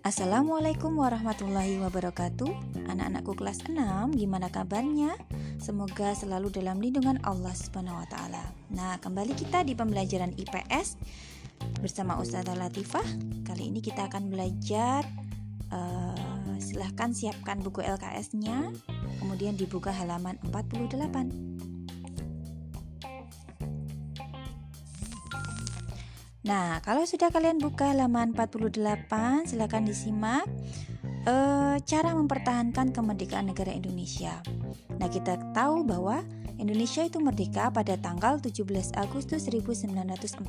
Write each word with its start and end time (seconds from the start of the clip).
Assalamualaikum 0.00 0.96
warahmatullahi 0.96 1.76
wabarakatuh 1.84 2.48
Anak-anakku 2.88 3.36
kelas 3.36 3.68
6 3.68 3.76
Gimana 4.16 4.48
kabarnya? 4.48 5.12
Semoga 5.60 6.16
selalu 6.16 6.56
dalam 6.56 6.80
lindungan 6.80 7.20
Allah 7.20 7.52
Subhanahu 7.52 8.00
wa 8.00 8.08
taala. 8.08 8.48
Nah, 8.72 8.96
kembali 8.96 9.36
kita 9.36 9.60
di 9.60 9.76
pembelajaran 9.76 10.32
IPS 10.40 10.96
bersama 11.84 12.16
Ustazah 12.16 12.56
Latifah. 12.56 13.04
Kali 13.44 13.68
ini 13.68 13.84
kita 13.84 14.08
akan 14.08 14.32
belajar 14.32 15.04
uh, 15.68 16.56
silahkan 16.64 17.12
siapkan 17.12 17.60
buku 17.60 17.84
LKS-nya 17.84 18.72
kemudian 19.20 19.58
dibuka 19.58 19.92
halaman 19.92 20.40
48. 20.48 21.55
Nah, 26.46 26.78
kalau 26.78 27.02
sudah 27.02 27.34
kalian 27.34 27.58
buka 27.58 27.90
halaman 27.90 28.30
48, 28.30 29.50
silakan 29.50 29.82
disimak 29.82 30.46
uh, 31.26 31.74
cara 31.82 32.14
mempertahankan 32.14 32.94
kemerdekaan 32.94 33.50
negara 33.50 33.74
Indonesia. 33.74 34.38
Nah, 34.94 35.10
kita 35.10 35.42
tahu 35.50 35.82
bahwa 35.82 36.22
Indonesia 36.62 37.02
itu 37.02 37.18
merdeka 37.18 37.68
pada 37.74 37.98
tanggal 37.98 38.38
17 38.38 38.62
Agustus 38.94 39.50
1945 39.50 40.46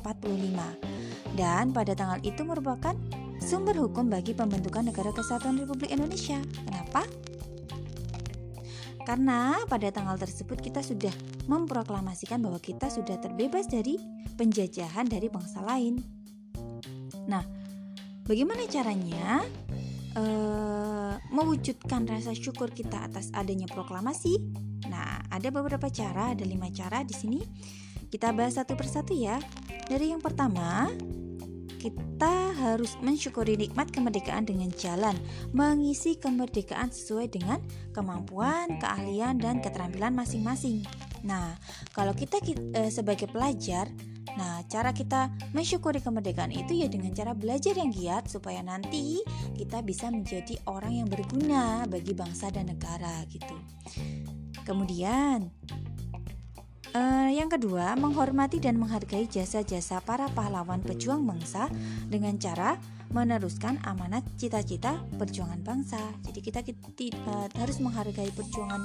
dan 1.34 1.74
pada 1.74 1.92
tanggal 1.98 2.22
itu 2.22 2.46
merupakan 2.46 2.94
sumber 3.42 3.74
hukum 3.76 4.06
bagi 4.06 4.38
pembentukan 4.38 4.86
Negara 4.86 5.10
Kesatuan 5.10 5.58
Republik 5.58 5.90
Indonesia. 5.90 6.38
Kenapa? 6.62 7.04
Karena 9.08 9.56
pada 9.64 9.88
tanggal 9.88 10.20
tersebut 10.20 10.60
kita 10.60 10.84
sudah 10.84 11.12
memproklamasikan 11.48 12.44
bahwa 12.44 12.60
kita 12.60 12.92
sudah 12.92 13.16
terbebas 13.16 13.64
dari 13.64 13.96
penjajahan 14.36 15.08
dari 15.08 15.32
bangsa 15.32 15.64
lain. 15.64 15.96
Nah, 17.24 17.40
bagaimana 18.28 18.68
caranya 18.68 19.40
e, 20.12 20.24
mewujudkan 21.32 22.04
rasa 22.04 22.36
syukur 22.36 22.68
kita 22.68 23.08
atas 23.08 23.32
adanya 23.32 23.64
proklamasi? 23.72 24.44
Nah, 24.92 25.24
ada 25.32 25.48
beberapa 25.48 25.88
cara, 25.88 26.36
ada 26.36 26.44
lima 26.44 26.68
cara 26.68 27.00
di 27.00 27.16
sini. 27.16 27.40
Kita 28.12 28.36
bahas 28.36 28.60
satu 28.60 28.76
persatu 28.76 29.16
ya. 29.16 29.40
Dari 29.88 30.12
yang 30.12 30.20
pertama, 30.20 30.84
kita 31.78 32.52
harus 32.58 32.98
mensyukuri 32.98 33.54
nikmat 33.54 33.88
kemerdekaan 33.94 34.44
dengan 34.44 34.68
jalan 34.74 35.14
mengisi 35.54 36.18
kemerdekaan 36.18 36.90
sesuai 36.90 37.30
dengan 37.30 37.62
kemampuan, 37.94 38.82
keahlian, 38.82 39.38
dan 39.38 39.62
keterampilan 39.62 40.12
masing-masing. 40.12 40.82
Nah, 41.22 41.54
kalau 41.94 42.12
kita 42.12 42.42
e, 42.44 42.90
sebagai 42.90 43.30
pelajar 43.30 43.88
Nah, 44.38 44.62
cara 44.70 44.94
kita 44.94 45.34
mensyukuri 45.50 45.98
kemerdekaan 45.98 46.54
itu 46.54 46.78
ya 46.78 46.86
dengan 46.86 47.10
cara 47.10 47.34
belajar 47.34 47.74
yang 47.74 47.90
giat 47.90 48.30
supaya 48.30 48.62
nanti 48.62 49.18
kita 49.58 49.82
bisa 49.82 50.14
menjadi 50.14 50.54
orang 50.70 51.02
yang 51.02 51.08
berguna 51.10 51.82
bagi 51.90 52.14
bangsa 52.14 52.46
dan 52.54 52.70
negara 52.70 53.26
gitu. 53.26 53.56
Kemudian, 54.62 55.50
Uh, 56.96 57.28
yang 57.28 57.52
kedua, 57.52 57.92
menghormati 58.00 58.56
dan 58.56 58.80
menghargai 58.80 59.28
jasa-jasa 59.28 60.00
para 60.00 60.24
pahlawan 60.32 60.80
pejuang 60.80 61.20
bangsa 61.20 61.68
dengan 62.08 62.40
cara 62.40 62.80
meneruskan 63.12 63.76
amanat 63.84 64.24
cita-cita 64.40 64.96
perjuangan 65.20 65.60
bangsa. 65.60 66.00
Jadi 66.24 66.40
kita, 66.40 66.60
kita 66.64 67.16
uh, 67.28 67.48
harus 67.60 67.76
menghargai 67.84 68.32
perjuangan 68.32 68.80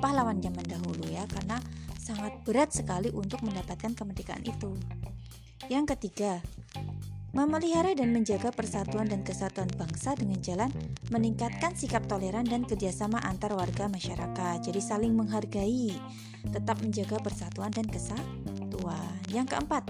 pahlawan 0.00 0.40
zaman 0.40 0.64
dahulu 0.64 1.04
ya, 1.12 1.28
karena 1.28 1.60
sangat 2.00 2.40
berat 2.48 2.72
sekali 2.72 3.12
untuk 3.12 3.44
mendapatkan 3.44 3.92
kemerdekaan 3.92 4.44
itu. 4.44 4.72
Yang 5.68 5.96
ketiga, 5.96 6.40
memelihara 7.36 7.92
dan 7.92 8.16
menjaga 8.16 8.48
persatuan 8.48 9.12
dan 9.12 9.20
kesatuan 9.20 9.68
bangsa 9.76 10.16
dengan 10.16 10.40
jalan 10.40 10.72
meningkatkan 11.12 11.76
sikap 11.76 12.08
toleran 12.08 12.48
dan 12.48 12.64
kerjasama 12.64 13.20
antar 13.20 13.52
warga 13.52 13.92
masyarakat. 13.92 14.64
Jadi 14.64 14.80
saling 14.80 15.12
menghargai, 15.12 15.92
tetap 16.48 16.80
menjaga 16.80 17.20
persatuan 17.20 17.68
dan 17.76 17.84
kesatuan. 17.92 19.20
Yang 19.28 19.52
keempat, 19.52 19.84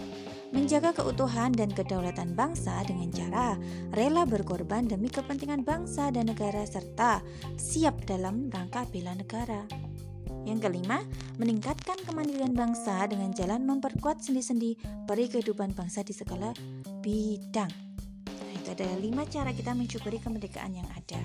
menjaga 0.51 0.91
keutuhan 0.91 1.55
dan 1.55 1.71
kedaulatan 1.71 2.35
bangsa 2.35 2.83
dengan 2.83 3.15
cara 3.15 3.55
rela 3.95 4.27
berkorban 4.27 4.91
demi 4.91 5.07
kepentingan 5.07 5.63
bangsa 5.63 6.11
dan 6.11 6.27
negara 6.27 6.67
serta 6.67 7.23
siap 7.55 8.11
dalam 8.11 8.51
rangka 8.51 8.91
bela 8.91 9.15
negara. 9.15 9.63
Yang 10.47 10.71
kelima, 10.71 11.03
meningkatkan 11.43 11.99
kemandirian 12.07 12.55
bangsa 12.55 13.03
dengan 13.11 13.35
jalan 13.35 13.67
memperkuat 13.67 14.23
sendi-sendi 14.23 14.79
peri 15.07 15.27
kehidupan 15.27 15.75
bangsa 15.75 16.07
di 16.07 16.15
segala 16.15 16.55
bidang. 17.07 17.71
Nah, 18.27 18.51
itu 18.59 18.69
ada 18.75 18.99
lima 18.99 19.23
cara 19.31 19.55
kita 19.55 19.79
mensyukuri 19.79 20.19
kemerdekaan 20.19 20.75
yang 20.75 20.91
ada. 20.91 21.23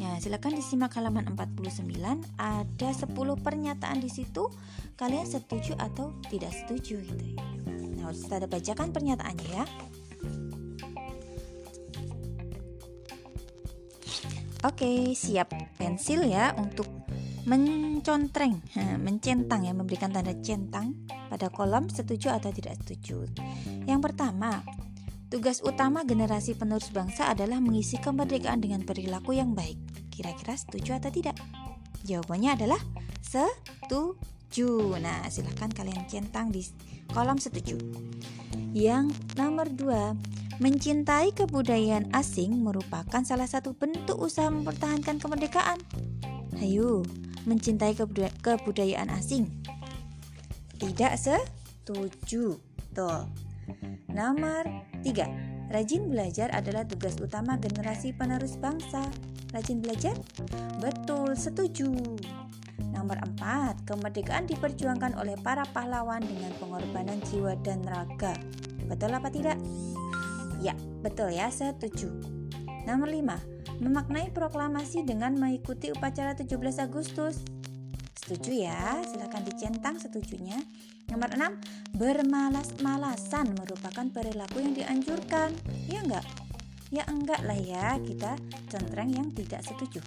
Ya, 0.00 0.16
silakan 0.24 0.56
disimak 0.56 0.96
halaman 0.96 1.28
49. 1.36 2.24
Ada 2.40 2.88
10 2.96 3.12
pernyataan 3.36 4.00
di 4.00 4.08
situ. 4.08 4.48
Kalian 4.96 5.28
setuju 5.28 5.76
atau 5.76 6.16
tidak 6.32 6.56
setuju 6.56 7.04
gitu 7.04 7.24
ya. 7.36 7.44
Nah, 7.68 8.08
harus 8.08 8.24
kita 8.24 8.48
bacakan 8.48 8.88
pernyataannya 8.96 9.48
ya. 9.52 9.64
Oke, 14.64 15.12
siap 15.12 15.52
pensil 15.76 16.24
ya 16.24 16.56
untuk 16.56 16.88
mencontreng, 17.46 18.58
mencentang 18.98 19.62
ya, 19.62 19.72
memberikan 19.72 20.10
tanda 20.10 20.34
centang 20.42 20.98
pada 21.30 21.46
kolom 21.46 21.86
setuju 21.86 22.34
atau 22.34 22.50
tidak 22.50 22.74
setuju. 22.82 23.22
Yang 23.86 24.00
pertama, 24.10 24.66
tugas 25.30 25.62
utama 25.62 26.02
generasi 26.02 26.58
penerus 26.58 26.90
bangsa 26.90 27.30
adalah 27.30 27.62
mengisi 27.62 28.02
kemerdekaan 28.02 28.58
dengan 28.58 28.82
perilaku 28.82 29.38
yang 29.38 29.54
baik. 29.54 29.78
Kira-kira 30.10 30.58
setuju 30.58 30.98
atau 30.98 31.10
tidak? 31.14 31.38
Jawabannya 32.02 32.58
adalah 32.58 32.82
setuju. 33.22 34.98
Nah, 34.98 35.26
silahkan 35.30 35.70
kalian 35.70 36.06
centang 36.10 36.50
di 36.50 36.66
kolom 37.14 37.38
setuju. 37.38 37.78
Yang 38.74 39.14
nomor 39.38 39.70
dua, 39.70 40.18
mencintai 40.58 41.30
kebudayaan 41.36 42.10
asing 42.10 42.64
merupakan 42.64 43.22
salah 43.22 43.46
satu 43.46 43.76
bentuk 43.76 44.16
usaha 44.16 44.48
mempertahankan 44.48 45.20
kemerdekaan. 45.20 45.78
Ayo, 46.56 47.04
mencintai 47.46 47.94
kebudayaan 48.42 49.08
asing? 49.14 49.48
Tidak 50.76 51.12
setuju. 51.16 52.58
Tuh. 52.92 53.22
Nomor 54.12 54.66
3. 55.02 55.72
Rajin 55.72 56.06
belajar 56.06 56.54
adalah 56.54 56.86
tugas 56.86 57.18
utama 57.18 57.58
generasi 57.58 58.14
penerus 58.14 58.54
bangsa. 58.58 59.02
Rajin 59.50 59.82
belajar? 59.82 60.14
Betul, 60.78 61.34
setuju. 61.34 61.90
Nomor 62.92 63.18
4. 63.38 63.88
Kemerdekaan 63.88 64.46
diperjuangkan 64.46 65.18
oleh 65.18 65.34
para 65.42 65.66
pahlawan 65.74 66.22
dengan 66.22 66.52
pengorbanan 66.60 67.18
jiwa 67.26 67.58
dan 67.64 67.82
raga. 67.82 68.36
Betul 68.86 69.10
apa 69.16 69.28
tidak? 69.32 69.58
Ya, 70.62 70.72
betul 71.02 71.34
ya, 71.34 71.50
setuju. 71.50 72.35
Nomor 72.86 73.10
5 73.10 73.82
memaknai 73.82 74.32
proklamasi 74.32 75.04
dengan 75.04 75.36
mengikuti 75.36 75.92
upacara 75.92 76.32
17 76.32 76.54
Agustus. 76.80 77.42
Setuju 78.16 78.66
ya? 78.66 79.02
Silahkan 79.06 79.42
dicentang 79.44 79.98
setujunya. 80.00 80.58
Nomor 81.06 81.30
6, 81.30 81.94
bermalas-malasan 81.94 83.54
merupakan 83.54 84.06
perilaku 84.10 84.62
yang 84.62 84.74
dianjurkan. 84.74 85.54
Ya 85.86 86.02
enggak? 86.02 86.26
Ya 86.90 87.02
enggak 87.06 87.42
lah 87.46 87.58
ya, 87.58 87.98
kita 88.02 88.38
contreng 88.70 89.14
yang 89.14 89.30
tidak 89.30 89.62
setuju. 89.62 90.02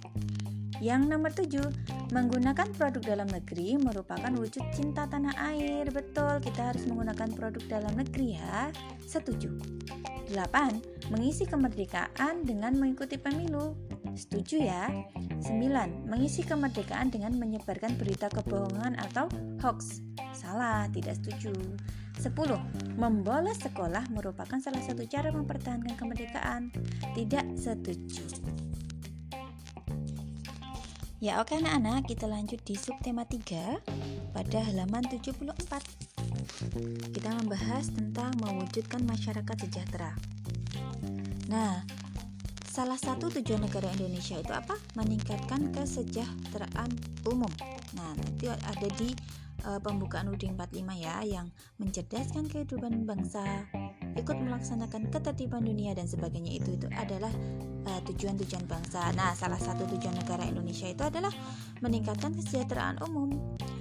Yang 0.80 1.02
nomor 1.12 1.32
7, 1.32 1.60
menggunakan 2.12 2.68
produk 2.72 3.04
dalam 3.04 3.28
negeri 3.28 3.76
merupakan 3.76 4.32
wujud 4.32 4.64
cinta 4.72 5.04
tanah 5.04 5.36
air. 5.52 5.88
Betul, 5.92 6.40
kita 6.40 6.72
harus 6.72 6.88
menggunakan 6.88 7.28
produk 7.36 7.60
dalam 7.68 7.92
negeri 7.96 8.40
ya. 8.40 8.72
Setuju. 9.04 9.60
8. 10.32 10.99
Mengisi 11.10 11.42
kemerdekaan 11.42 12.46
dengan 12.46 12.78
mengikuti 12.78 13.18
pemilu. 13.18 13.74
Setuju 14.14 14.62
ya? 14.62 14.86
9. 15.42 16.06
Mengisi 16.06 16.46
kemerdekaan 16.46 17.10
dengan 17.10 17.34
menyebarkan 17.34 17.98
berita 17.98 18.30
kebohongan 18.30 18.94
atau 18.94 19.26
hoax. 19.58 20.06
Salah, 20.30 20.86
tidak 20.94 21.18
setuju. 21.18 21.50
10. 22.22 22.30
Membolos 22.94 23.58
sekolah 23.58 24.06
merupakan 24.14 24.62
salah 24.62 24.82
satu 24.86 25.02
cara 25.10 25.34
mempertahankan 25.34 25.98
kemerdekaan. 25.98 26.70
Tidak 27.18 27.58
setuju. 27.58 28.24
Ya 31.20 31.36
oke 31.42 31.52
anak-anak, 31.52 32.08
kita 32.08 32.24
lanjut 32.24 32.64
di 32.64 32.78
subtema 32.78 33.28
3 33.28 33.82
pada 34.32 34.58
halaman 34.64 35.04
74 35.04 35.52
kita 37.12 37.30
membahas 37.44 37.92
tentang 37.92 38.32
mewujudkan 38.40 39.04
masyarakat 39.04 39.56
sejahtera. 39.68 40.16
Nah, 41.50 41.82
salah 42.70 42.94
satu 42.94 43.26
tujuan 43.26 43.66
negara 43.66 43.90
Indonesia 43.98 44.38
itu 44.38 44.54
apa? 44.54 44.78
Meningkatkan 44.94 45.74
kesejahteraan 45.74 46.94
umum. 47.26 47.50
Nah, 47.98 48.14
nanti 48.14 48.46
ada 48.46 48.88
di 48.94 49.10
uh, 49.66 49.82
pembukaan 49.82 50.30
UUD 50.30 50.46
45 50.54 50.78
ya 50.94 51.26
yang 51.26 51.50
mencerdaskan 51.82 52.46
kehidupan 52.46 53.02
bangsa, 53.02 53.66
ikut 54.14 54.36
melaksanakan 54.38 55.10
ketertiban 55.10 55.66
dunia 55.66 55.90
dan 55.90 56.06
sebagainya 56.06 56.54
itu 56.54 56.78
itu 56.78 56.86
adalah 56.94 57.34
uh, 57.90 58.00
tujuan-tujuan 58.06 58.70
bangsa. 58.70 59.10
Nah, 59.18 59.34
salah 59.34 59.58
satu 59.58 59.90
tujuan 59.90 60.14
negara 60.14 60.46
Indonesia 60.46 60.86
itu 60.86 61.02
adalah 61.02 61.34
meningkatkan 61.82 62.30
kesejahteraan 62.38 63.02
umum. 63.02 63.34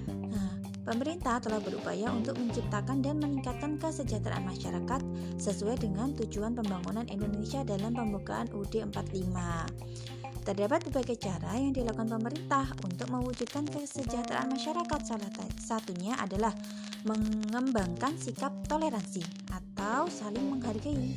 Nah, 0.09 0.48
pemerintah 0.89 1.37
telah 1.37 1.61
berupaya 1.61 2.09
untuk 2.09 2.33
menciptakan 2.41 3.05
dan 3.05 3.21
meningkatkan 3.21 3.77
kesejahteraan 3.77 4.41
masyarakat 4.41 5.01
sesuai 5.37 5.77
dengan 5.77 6.17
tujuan 6.17 6.57
pembangunan 6.57 7.05
Indonesia 7.13 7.61
dalam 7.61 7.93
pembukaan 7.93 8.49
UUD 8.49 8.89
45. 8.89 10.49
Terdapat 10.49 10.79
berbagai 10.89 11.21
cara 11.21 11.53
yang 11.61 11.77
dilakukan 11.77 12.09
pemerintah 12.09 12.73
untuk 12.81 13.05
mewujudkan 13.13 13.69
kesejahteraan 13.69 14.49
masyarakat. 14.49 14.99
Salah 15.05 15.29
satunya 15.61 16.17
adalah 16.17 16.57
mengembangkan 17.05 18.17
sikap 18.17 18.49
toleransi 18.65 19.21
atau 19.53 20.09
saling 20.09 20.57
menghargai. 20.57 21.13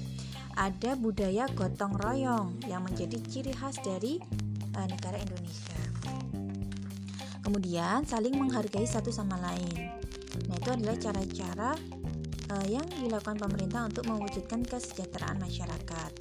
Ada 0.53 1.01
budaya 1.01 1.49
gotong 1.49 1.97
royong 1.97 2.61
yang 2.69 2.85
menjadi 2.85 3.17
ciri 3.25 3.57
khas 3.57 3.81
dari 3.81 4.21
uh, 4.77 4.85
negara 4.85 5.17
Indonesia. 5.17 5.82
Kemudian 7.43 8.07
saling 8.07 8.39
menghargai 8.39 8.87
satu 8.87 9.11
sama 9.11 9.37
lain. 9.43 9.99
Nah, 10.49 10.57
itu 10.57 10.71
adalah 10.71 10.97
cara-cara 10.97 11.71
uh, 12.55 12.67
yang 12.71 12.87
dilakukan 12.87 13.37
pemerintah 13.37 13.91
untuk 13.91 14.07
mewujudkan 14.09 14.63
kesejahteraan 14.63 15.43
masyarakat. 15.43 16.13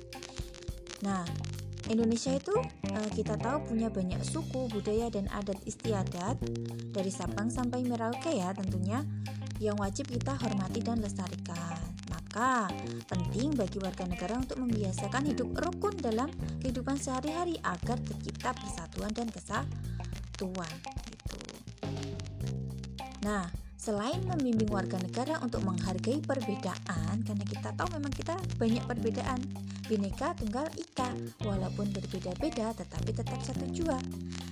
Nah, 1.05 1.25
Indonesia 1.89 2.37
itu 2.37 2.53
uh, 2.93 3.09
kita 3.13 3.35
tahu 3.41 3.73
punya 3.73 3.89
banyak 3.89 4.21
suku, 4.21 4.69
budaya 4.69 5.09
dan 5.09 5.25
adat 5.33 5.57
istiadat 5.65 6.37
dari 6.93 7.11
Sabang 7.11 7.49
sampai 7.49 7.83
Merauke 7.83 8.31
ya 8.31 8.53
tentunya 8.53 9.01
yang 9.61 9.77
wajib 9.77 10.09
kita 10.09 10.37
hormati 10.41 10.81
dan 10.81 11.01
lestarikan. 11.01 11.77
Maka 12.09 12.71
penting 13.11 13.53
bagi 13.53 13.77
warga 13.77 14.07
negara 14.07 14.39
untuk 14.39 14.57
membiasakan 14.63 15.35
hidup 15.35 15.51
rukun 15.57 15.95
dalam 15.99 16.31
kehidupan 16.63 16.95
sehari-hari 16.95 17.59
agar 17.61 17.99
tercipta 18.01 18.55
persatuan 18.55 19.11
dan 19.11 19.27
kesatuan. 19.29 20.71
Nah, 23.21 23.45
Selain 23.81 24.21
membimbing 24.29 24.69
warga 24.69 25.01
negara 25.01 25.41
untuk 25.41 25.65
menghargai 25.65 26.21
perbedaan, 26.21 27.25
karena 27.25 27.45
kita 27.49 27.73
tahu 27.73 27.97
memang 27.97 28.13
kita 28.13 28.37
banyak 28.61 28.85
perbedaan, 28.85 29.41
bineka 29.89 30.37
tunggal 30.37 30.69
ika, 30.77 31.17
walaupun 31.41 31.89
berbeda-beda 31.89 32.77
tetapi 32.77 33.09
tetap 33.09 33.41
satu 33.41 33.65
jua. 33.73 33.97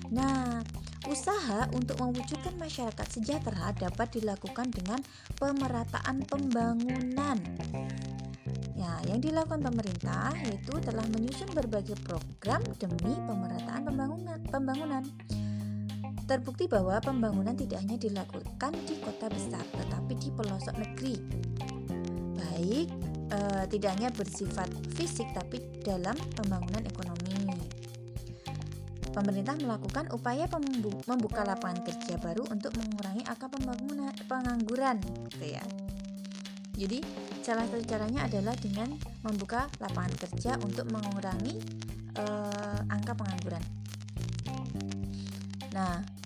Nah, 0.10 0.66
usaha 1.06 1.70
untuk 1.78 2.02
mewujudkan 2.02 2.58
masyarakat 2.58 3.06
sejahtera 3.06 3.70
dapat 3.78 4.18
dilakukan 4.18 4.74
dengan 4.74 4.98
pemerataan 5.38 6.26
pembangunan. 6.26 7.38
Ya, 8.74 8.98
yang 9.06 9.22
dilakukan 9.22 9.62
pemerintah 9.62 10.34
yaitu 10.42 10.74
telah 10.82 11.06
menyusun 11.14 11.54
berbagai 11.54 12.02
program 12.02 12.66
demi 12.82 13.14
pemerataan 13.30 13.86
pembangunan. 13.86 14.42
pembangunan. 14.50 15.06
Terbukti 16.30 16.70
bahwa 16.70 17.02
pembangunan 17.02 17.58
tidak 17.58 17.82
hanya 17.82 17.98
dilakukan 17.98 18.70
di 18.86 19.02
kota 19.02 19.26
besar, 19.34 19.66
tetapi 19.74 20.14
di 20.14 20.30
pelosok 20.30 20.78
negeri. 20.78 21.18
Baik, 22.38 22.88
e, 23.34 23.40
tidak 23.74 23.98
hanya 23.98 24.14
bersifat 24.14 24.70
fisik, 24.94 25.26
tapi 25.34 25.58
dalam 25.82 26.14
pembangunan 26.38 26.86
ekonomi. 26.86 27.50
Pemerintah 29.10 29.58
melakukan 29.58 30.14
upaya 30.14 30.46
membuka 31.10 31.42
lapangan 31.42 31.82
kerja 31.82 32.22
baru 32.22 32.46
untuk 32.54 32.78
mengurangi 32.78 33.26
angka 33.26 33.50
pembangunan 33.50 34.14
pengangguran, 34.30 35.02
gitu 35.34 35.58
ya. 35.58 35.66
Jadi, 36.78 37.02
salah 37.42 37.66
satu 37.66 37.82
caranya 37.90 38.30
adalah 38.30 38.54
dengan 38.54 38.94
membuka 39.26 39.66
lapangan 39.82 40.14
kerja 40.30 40.62
untuk 40.62 40.94
mengurangi 40.94 41.58
e, 42.14 42.24
angka 42.86 43.18
pengangguran. 43.18 43.66
Nah, 45.74 46.19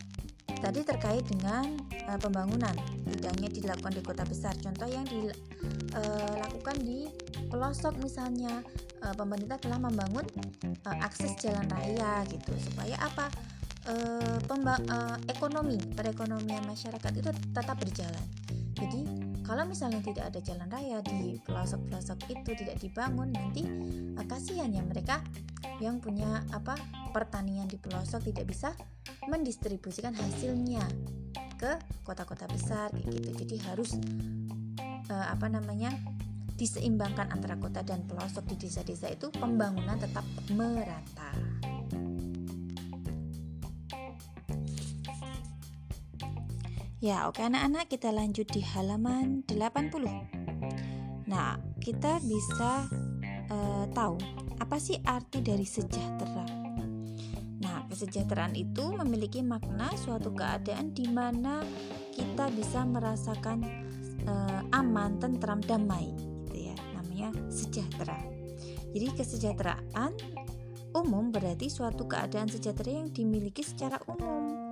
Tadi 0.63 0.79
terkait 0.79 1.27
dengan 1.27 1.75
uh, 2.07 2.15
pembangunan, 2.15 2.71
tidak 3.11 3.35
hanya 3.35 3.49
dilakukan 3.51 3.93
di 3.99 4.01
kota 4.01 4.23
besar. 4.23 4.55
Contoh 4.63 4.87
yang 4.87 5.03
dilakukan 5.11 6.75
eh, 6.79 6.83
di 6.87 6.99
pelosok 7.51 7.99
misalnya, 7.99 8.63
uh, 9.03 9.11
pemerintah 9.11 9.59
telah 9.59 9.75
membangun 9.83 10.23
uh, 10.87 10.97
akses 11.03 11.35
jalan 11.43 11.67
raya 11.67 12.23
gitu 12.31 12.55
supaya 12.63 12.95
apa? 13.03 13.27
Uh, 13.83 14.39
uh, 14.87 15.19
ekonomi 15.27 15.75
perekonomian 15.91 16.63
masyarakat 16.63 17.11
itu 17.11 17.27
tetap 17.51 17.75
berjalan. 17.75 18.23
Jadi 18.79 19.22
kalau 19.43 19.67
misalnya 19.67 19.99
tidak 19.99 20.31
ada 20.31 20.39
jalan 20.39 20.67
raya 20.71 20.97
di 21.03 21.37
pelosok-pelosok 21.43 22.17
itu 22.31 22.51
tidak 22.63 22.77
dibangun 22.79 23.29
nanti 23.35 23.67
uh, 24.15 24.25
kasihan 24.25 24.71
ya 24.71 24.81
mereka 24.81 25.19
yang 25.83 25.99
punya 25.99 26.41
apa 26.55 26.79
pertanian 27.11 27.67
di 27.67 27.75
pelosok 27.75 28.31
tidak 28.31 28.47
bisa 28.47 28.71
mendistribusikan 29.27 30.15
hasilnya 30.15 30.83
ke 31.59 31.79
kota-kota 32.03 32.47
besar 32.51 32.91
kayak 32.91 33.07
gitu. 33.19 33.29
Jadi 33.45 33.55
harus 33.67 33.91
uh, 35.11 35.27
apa 35.31 35.47
namanya 35.47 35.91
diseimbangkan 36.53 37.33
antara 37.33 37.57
kota 37.57 37.81
dan 37.81 38.05
pelosok 38.05 38.45
di 38.55 38.67
desa-desa 38.67 39.09
itu 39.09 39.27
pembangunan 39.33 39.97
tetap 39.97 40.23
merata 40.53 41.33
Ya, 47.03 47.27
oke 47.27 47.43
anak-anak 47.43 47.91
kita 47.91 48.15
lanjut 48.15 48.47
di 48.47 48.63
halaman 48.63 49.43
80. 49.51 51.27
Nah, 51.27 51.59
kita 51.83 52.23
bisa 52.23 52.87
uh, 53.51 53.83
tahu 53.91 54.15
apa 54.63 54.79
sih 54.79 55.03
arti 55.03 55.43
dari 55.43 55.67
sejahtera? 55.67 56.63
Kesejahteraan 57.93 58.57
itu 58.57 58.89
memiliki 58.97 59.45
makna 59.45 59.93
suatu 59.93 60.33
keadaan 60.33 60.97
di 60.97 61.05
mana 61.13 61.61
kita 62.09 62.49
bisa 62.49 62.81
merasakan 62.81 63.61
uh, 64.25 64.65
aman, 64.73 65.21
tentram, 65.21 65.61
damai, 65.61 66.09
gitu 66.49 66.73
ya. 66.73 66.75
Namanya 66.97 67.29
sejahtera. 67.53 68.17
Jadi 68.97 69.13
kesejahteraan 69.13 70.09
umum 70.97 71.29
berarti 71.29 71.69
suatu 71.69 72.09
keadaan 72.09 72.49
sejahtera 72.49 72.97
yang 72.97 73.13
dimiliki 73.13 73.61
secara 73.61 74.01
umum. 74.09 74.62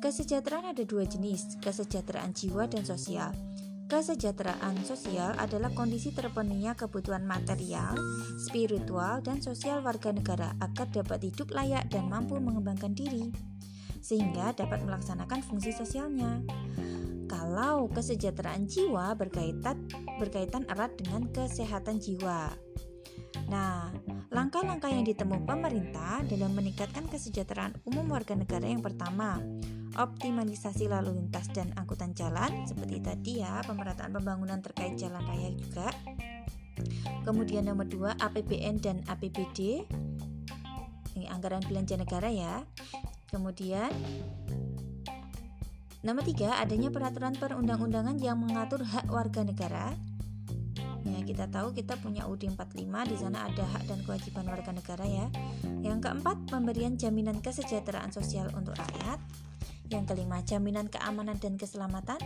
Kesejahteraan 0.00 0.72
ada 0.72 0.80
dua 0.88 1.04
jenis, 1.04 1.60
kesejahteraan 1.60 2.32
jiwa 2.32 2.64
dan 2.72 2.88
sosial. 2.88 3.36
Kesejahteraan 3.84 4.80
sosial 4.80 5.36
adalah 5.36 5.68
kondisi 5.76 6.08
terpenuhnya 6.08 6.72
kebutuhan 6.72 7.28
material, 7.28 7.92
spiritual, 8.40 9.20
dan 9.20 9.44
sosial 9.44 9.84
warga 9.84 10.08
negara 10.16 10.56
agar 10.64 10.88
dapat 10.88 11.28
hidup 11.28 11.52
layak 11.52 11.84
dan 11.92 12.08
mampu 12.08 12.40
mengembangkan 12.40 12.96
diri, 12.96 13.28
sehingga 14.00 14.56
dapat 14.56 14.80
melaksanakan 14.88 15.44
fungsi 15.44 15.76
sosialnya. 15.76 16.48
Kalau 17.28 17.92
kesejahteraan 17.92 18.72
jiwa 18.72 19.12
berkaitan 19.20 19.84
berkaitan 20.16 20.64
erat 20.72 20.96
dengan 20.96 21.28
kesehatan 21.28 22.00
jiwa. 22.00 22.48
Nah, 23.52 23.92
langkah-langkah 24.32 24.88
yang 24.88 25.04
ditempuh 25.04 25.44
pemerintah 25.44 26.24
dalam 26.24 26.56
meningkatkan 26.56 27.04
kesejahteraan 27.04 27.84
umum 27.84 28.08
warga 28.08 28.32
negara 28.32 28.64
yang 28.64 28.80
pertama, 28.80 29.42
optimalisasi 29.96 30.86
lalu 30.86 31.18
lintas 31.18 31.50
dan 31.50 31.74
angkutan 31.74 32.14
jalan. 32.14 32.66
Seperti 32.66 33.02
tadi 33.02 33.32
ya 33.42 33.62
pemerataan 33.64 34.14
pembangunan 34.14 34.62
terkait 34.62 34.94
jalan 34.98 35.22
raya 35.24 35.50
juga. 35.54 35.88
Kemudian 37.26 37.68
nomor 37.68 37.86
dua 37.86 38.16
APBN 38.16 38.80
dan 38.80 38.96
APBD 39.06 39.84
ini 41.16 41.26
anggaran 41.28 41.60
belanja 41.66 41.98
negara 41.98 42.28
ya. 42.30 42.64
Kemudian 43.28 43.90
nomor 46.00 46.24
tiga 46.24 46.56
adanya 46.58 46.88
peraturan 46.88 47.36
perundang-undangan 47.36 48.16
yang 48.18 48.40
mengatur 48.40 48.82
hak 48.82 49.06
warga 49.12 49.44
negara. 49.44 49.92
Ya, 51.00 51.20
kita 51.24 51.48
tahu 51.48 51.72
kita 51.72 51.96
punya 51.96 52.28
UUD 52.28 52.52
45 52.56 53.08
di 53.08 53.16
sana 53.16 53.48
ada 53.48 53.64
hak 53.64 53.88
dan 53.88 54.04
kewajiban 54.04 54.44
warga 54.44 54.72
negara 54.72 55.04
ya. 55.08 55.26
Yang 55.80 56.08
keempat, 56.08 56.36
pemberian 56.52 57.00
jaminan 57.00 57.40
kesejahteraan 57.40 58.12
sosial 58.12 58.52
untuk 58.52 58.76
rakyat. 58.76 59.16
Yang 59.90 60.14
kelima, 60.14 60.38
jaminan 60.46 60.86
keamanan 60.86 61.36
dan 61.42 61.58
keselamatan. 61.58 62.22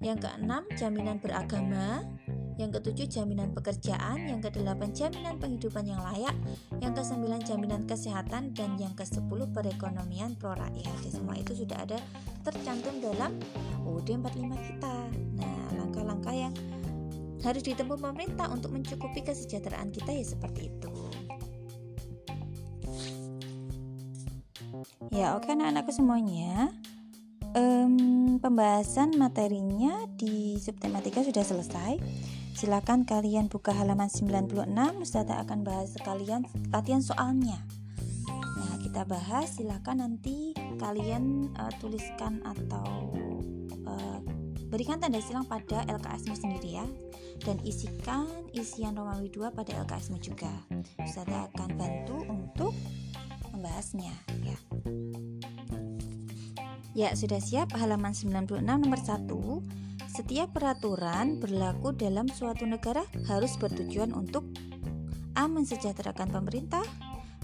Yang 0.00 0.26
keenam, 0.26 0.64
jaminan 0.80 1.20
beragama. 1.20 2.08
Yang 2.56 2.80
ketujuh, 2.80 3.06
jaminan 3.20 3.52
pekerjaan. 3.52 4.32
Yang 4.32 4.48
kedelapan, 4.48 4.96
jaminan 4.96 5.36
penghidupan 5.36 5.84
yang 5.84 6.00
layak. 6.00 6.32
Yang 6.80 7.04
kesembilan, 7.04 7.44
jaminan 7.44 7.84
kesehatan. 7.84 8.56
Dan 8.56 8.80
yang 8.80 8.96
kesepuluh, 8.96 9.44
perekonomian 9.52 10.40
pro 10.40 10.56
rakyat. 10.56 11.12
Semua 11.12 11.36
itu 11.36 11.52
sudah 11.52 11.84
ada 11.84 12.00
tercantum 12.48 13.04
dalam 13.04 13.36
UUD 13.84 14.08
45 14.08 14.68
kita. 14.72 14.96
Nah, 15.36 15.60
langkah-langkah 15.76 16.32
yang 16.32 16.56
harus 17.44 17.60
ditempuh 17.60 18.00
pemerintah 18.00 18.48
untuk 18.48 18.72
mencukupi 18.72 19.20
kesejahteraan 19.20 19.92
kita 19.92 20.16
ya 20.16 20.24
seperti 20.24 20.72
itu. 20.72 20.92
Ya, 25.12 25.36
oke 25.36 25.44
anak-anakku 25.50 25.92
semuanya. 25.92 26.72
Um, 27.56 28.38
pembahasan 28.40 29.16
materinya 29.16 30.08
di 30.16 30.56
subtematika 30.60 31.24
sudah 31.24 31.44
selesai. 31.44 32.00
Silakan 32.52 33.08
kalian 33.08 33.48
buka 33.48 33.72
halaman 33.72 34.12
96, 34.12 34.68
Ustazah 35.00 35.40
akan 35.40 35.64
bahas 35.64 35.96
sekalian 35.96 36.44
latihan 36.68 37.00
soalnya. 37.00 37.56
Nah, 38.28 38.76
kita 38.84 39.08
bahas 39.08 39.56
silakan 39.56 40.04
nanti 40.04 40.52
kalian 40.76 41.48
uh, 41.56 41.72
tuliskan 41.80 42.44
atau 42.44 43.16
uh, 43.88 44.18
berikan 44.68 45.00
tanda 45.00 45.20
silang 45.24 45.48
pada 45.48 45.84
LKSmu 45.88 46.36
sendiri 46.36 46.76
ya 46.76 46.86
dan 47.42 47.56
isikan 47.64 48.28
isian 48.52 48.94
Romawi 48.94 49.32
2 49.32 49.48
pada 49.56 49.72
LKSmu 49.88 50.20
juga. 50.20 50.52
Ustazah 51.00 51.48
akan 51.56 51.70
bantu 51.80 52.20
untuk 52.28 52.76
membahasnya 53.56 54.12
ya. 54.44 54.56
Ya, 56.92 57.16
sudah 57.16 57.40
siap 57.40 57.72
halaman 57.72 58.12
96 58.12 58.60
nomor 58.60 59.00
1. 59.00 59.24
Setiap 60.12 60.52
peraturan 60.52 61.40
berlaku 61.40 61.96
dalam 61.96 62.28
suatu 62.28 62.68
negara 62.68 63.00
harus 63.32 63.56
bertujuan 63.56 64.12
untuk 64.12 64.44
A. 65.32 65.48
Mensejahterakan 65.48 66.28
pemerintah 66.28 66.84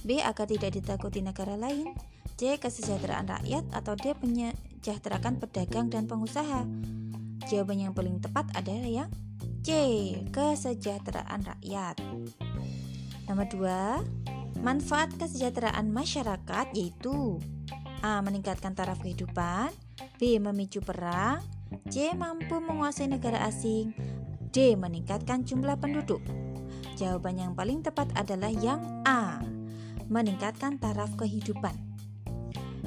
B. 0.05 0.21
Agar 0.21 0.53
tidak 0.53 0.77
ditakuti 0.77 1.25
negara 1.25 1.57
lain 1.57 1.97
C. 2.37 2.61
Kesejahteraan 2.61 3.25
rakyat 3.25 3.65
Atau 3.73 3.97
D. 3.97 4.13
Menyejahterakan 4.21 5.41
pedagang 5.41 5.89
dan 5.89 6.05
pengusaha 6.05 6.69
Jawaban 7.49 7.89
yang 7.89 7.97
paling 7.97 8.21
tepat 8.21 8.53
adalah 8.53 8.85
yang 8.85 9.11
C. 9.65 9.73
Kesejahteraan 10.29 11.57
rakyat 11.57 11.97
Nomor 13.25 13.49
2 13.49 14.61
Manfaat 14.61 15.17
kesejahteraan 15.17 15.89
masyarakat 15.89 16.67
yaitu 16.77 17.41
A. 18.03 18.23
Meningkatkan 18.23 18.79
taraf 18.79 19.03
kehidupan 19.03 19.75
B. 20.19 20.39
Memicu 20.39 20.79
perang 20.79 21.43
C. 21.91 22.15
Mampu 22.15 22.63
menguasai 22.63 23.11
negara 23.11 23.43
asing 23.47 23.93
D. 24.55 24.79
Meningkatkan 24.79 25.45
jumlah 25.45 25.77
penduduk 25.77 26.23
Jawaban 26.99 27.39
yang 27.39 27.53
paling 27.55 27.83
tepat 27.83 28.11
adalah 28.19 28.51
yang 28.51 28.81
A 29.07 29.43
Meningkatkan 30.09 30.81
taraf 30.81 31.15
kehidupan 31.19 31.75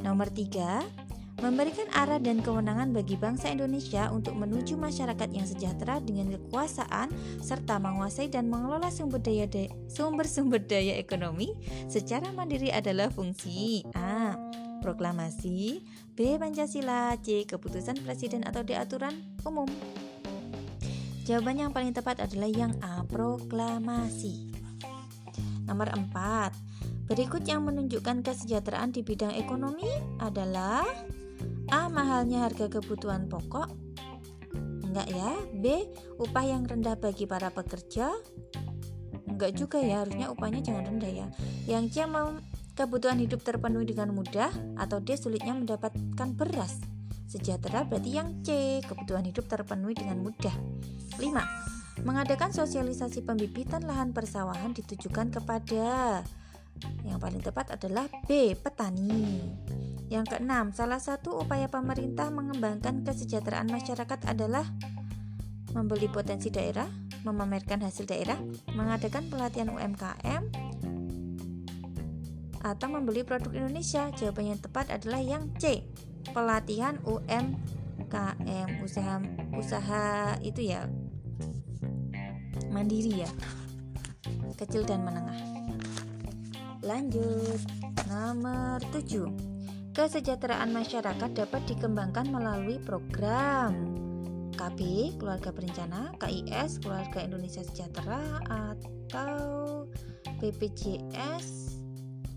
Nomor 0.02 0.32
3 0.32 1.02
Memberikan 1.42 1.90
arah 1.98 2.22
dan 2.22 2.38
kewenangan 2.46 2.94
bagi 2.94 3.18
bangsa 3.18 3.50
Indonesia 3.50 4.14
untuk 4.14 4.38
menuju 4.38 4.78
masyarakat 4.78 5.26
yang 5.34 5.50
sejahtera 5.50 5.98
dengan 5.98 6.38
kekuasaan 6.38 7.10
serta 7.42 7.82
menguasai 7.82 8.30
dan 8.30 8.46
mengelola 8.46 8.94
sumber 8.94 9.18
daya 9.18 9.50
sumber-sumber 9.90 10.62
daya 10.62 11.02
ekonomi 11.02 11.58
secara 11.90 12.30
mandiri 12.30 12.70
adalah 12.70 13.10
fungsi 13.10 13.82
A 13.98 14.38
proklamasi, 14.82 15.86
B. 16.18 16.42
Pancasila, 16.42 17.16
C. 17.22 17.46
Keputusan 17.46 18.02
Presiden 18.02 18.42
atau 18.44 18.66
D. 18.66 18.74
Aturan 18.74 19.14
Umum. 19.46 19.70
Jawaban 21.22 21.62
yang 21.62 21.72
paling 21.72 21.94
tepat 21.94 22.26
adalah 22.26 22.50
yang 22.50 22.74
A. 22.82 23.06
Proklamasi. 23.06 24.52
Nomor 25.70 25.94
4. 25.94 26.72
Berikut 27.06 27.46
yang 27.46 27.64
menunjukkan 27.64 28.26
kesejahteraan 28.26 28.90
di 28.90 29.06
bidang 29.06 29.38
ekonomi 29.38 29.88
adalah 30.18 30.82
A. 31.70 31.88
Mahalnya 31.88 32.50
harga 32.50 32.68
kebutuhan 32.68 33.30
pokok 33.30 33.70
Enggak 34.92 35.08
ya 35.08 35.32
B. 35.56 35.88
Upah 36.20 36.44
yang 36.44 36.68
rendah 36.68 37.00
bagi 37.00 37.24
para 37.24 37.48
pekerja 37.48 38.12
Enggak 39.30 39.56
juga 39.56 39.80
ya, 39.80 40.04
harusnya 40.04 40.28
upahnya 40.28 40.60
jangan 40.60 40.84
rendah 40.92 41.12
ya 41.12 41.28
Yang 41.64 41.86
C. 41.96 41.96
Kebutuhan 42.82 43.22
hidup 43.22 43.46
terpenuhi 43.46 43.94
dengan 43.94 44.10
mudah 44.10 44.50
atau 44.74 44.98
D 44.98 45.14
sulitnya 45.14 45.54
mendapatkan 45.54 46.34
beras. 46.34 46.82
Sejahtera 47.30 47.86
berarti 47.86 48.18
yang 48.18 48.42
C, 48.42 48.82
kebutuhan 48.82 49.22
hidup 49.22 49.46
terpenuhi 49.46 49.94
dengan 49.94 50.18
mudah. 50.18 50.50
5. 51.22 52.02
Mengadakan 52.02 52.50
sosialisasi 52.50 53.22
pembibitan 53.22 53.86
lahan 53.86 54.18
persawahan 54.18 54.74
ditujukan 54.74 55.30
kepada 55.30 56.26
yang 57.06 57.22
paling 57.22 57.46
tepat 57.46 57.78
adalah 57.78 58.10
B, 58.26 58.58
petani. 58.58 59.46
Yang 60.10 60.34
keenam, 60.34 60.74
salah 60.74 60.98
satu 60.98 61.38
upaya 61.38 61.70
pemerintah 61.70 62.34
mengembangkan 62.34 63.06
kesejahteraan 63.06 63.70
masyarakat 63.70 64.26
adalah 64.26 64.66
membeli 65.78 66.10
potensi 66.10 66.50
daerah, 66.50 66.90
memamerkan 67.22 67.86
hasil 67.86 68.10
daerah, 68.10 68.42
mengadakan 68.74 69.30
pelatihan 69.30 69.70
UMKM, 69.70 70.44
atau 72.62 72.88
membeli 72.90 73.26
produk 73.26 73.52
Indonesia? 73.54 74.10
Jawaban 74.14 74.56
yang 74.56 74.62
tepat 74.62 74.94
adalah 74.94 75.22
yang 75.22 75.50
C. 75.58 75.86
Pelatihan 76.32 77.02
UMKM, 77.04 78.70
usaha 78.86 79.18
usaha 79.58 80.38
itu 80.46 80.70
ya 80.70 80.86
mandiri 82.70 83.26
ya. 83.26 83.32
Kecil 84.56 84.86
dan 84.86 85.02
menengah. 85.02 85.42
Lanjut. 86.86 87.62
Nomor 88.12 88.84
7. 88.92 89.52
Kesejahteraan 89.96 90.72
masyarakat 90.72 91.32
dapat 91.32 91.62
dikembangkan 91.68 92.28
melalui 92.28 92.80
program 92.84 93.72
KB 94.56 94.80
Keluarga 95.16 95.52
Berencana, 95.56 96.12
KIS 96.20 96.84
Keluarga 96.84 97.24
Indonesia 97.24 97.64
Sejahtera 97.64 98.44
atau 98.52 99.88
BPJS 100.44 101.71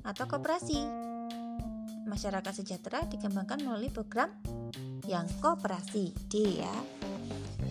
atau 0.04 0.28
koperasi. 0.28 0.84
Masyarakat 2.04 2.52
sejahtera 2.52 3.08
dikembangkan 3.08 3.64
melalui 3.64 3.88
program 3.88 4.28
yang 5.08 5.24
koperasi 5.40 6.12
D 6.28 6.60
ya. 6.60 6.76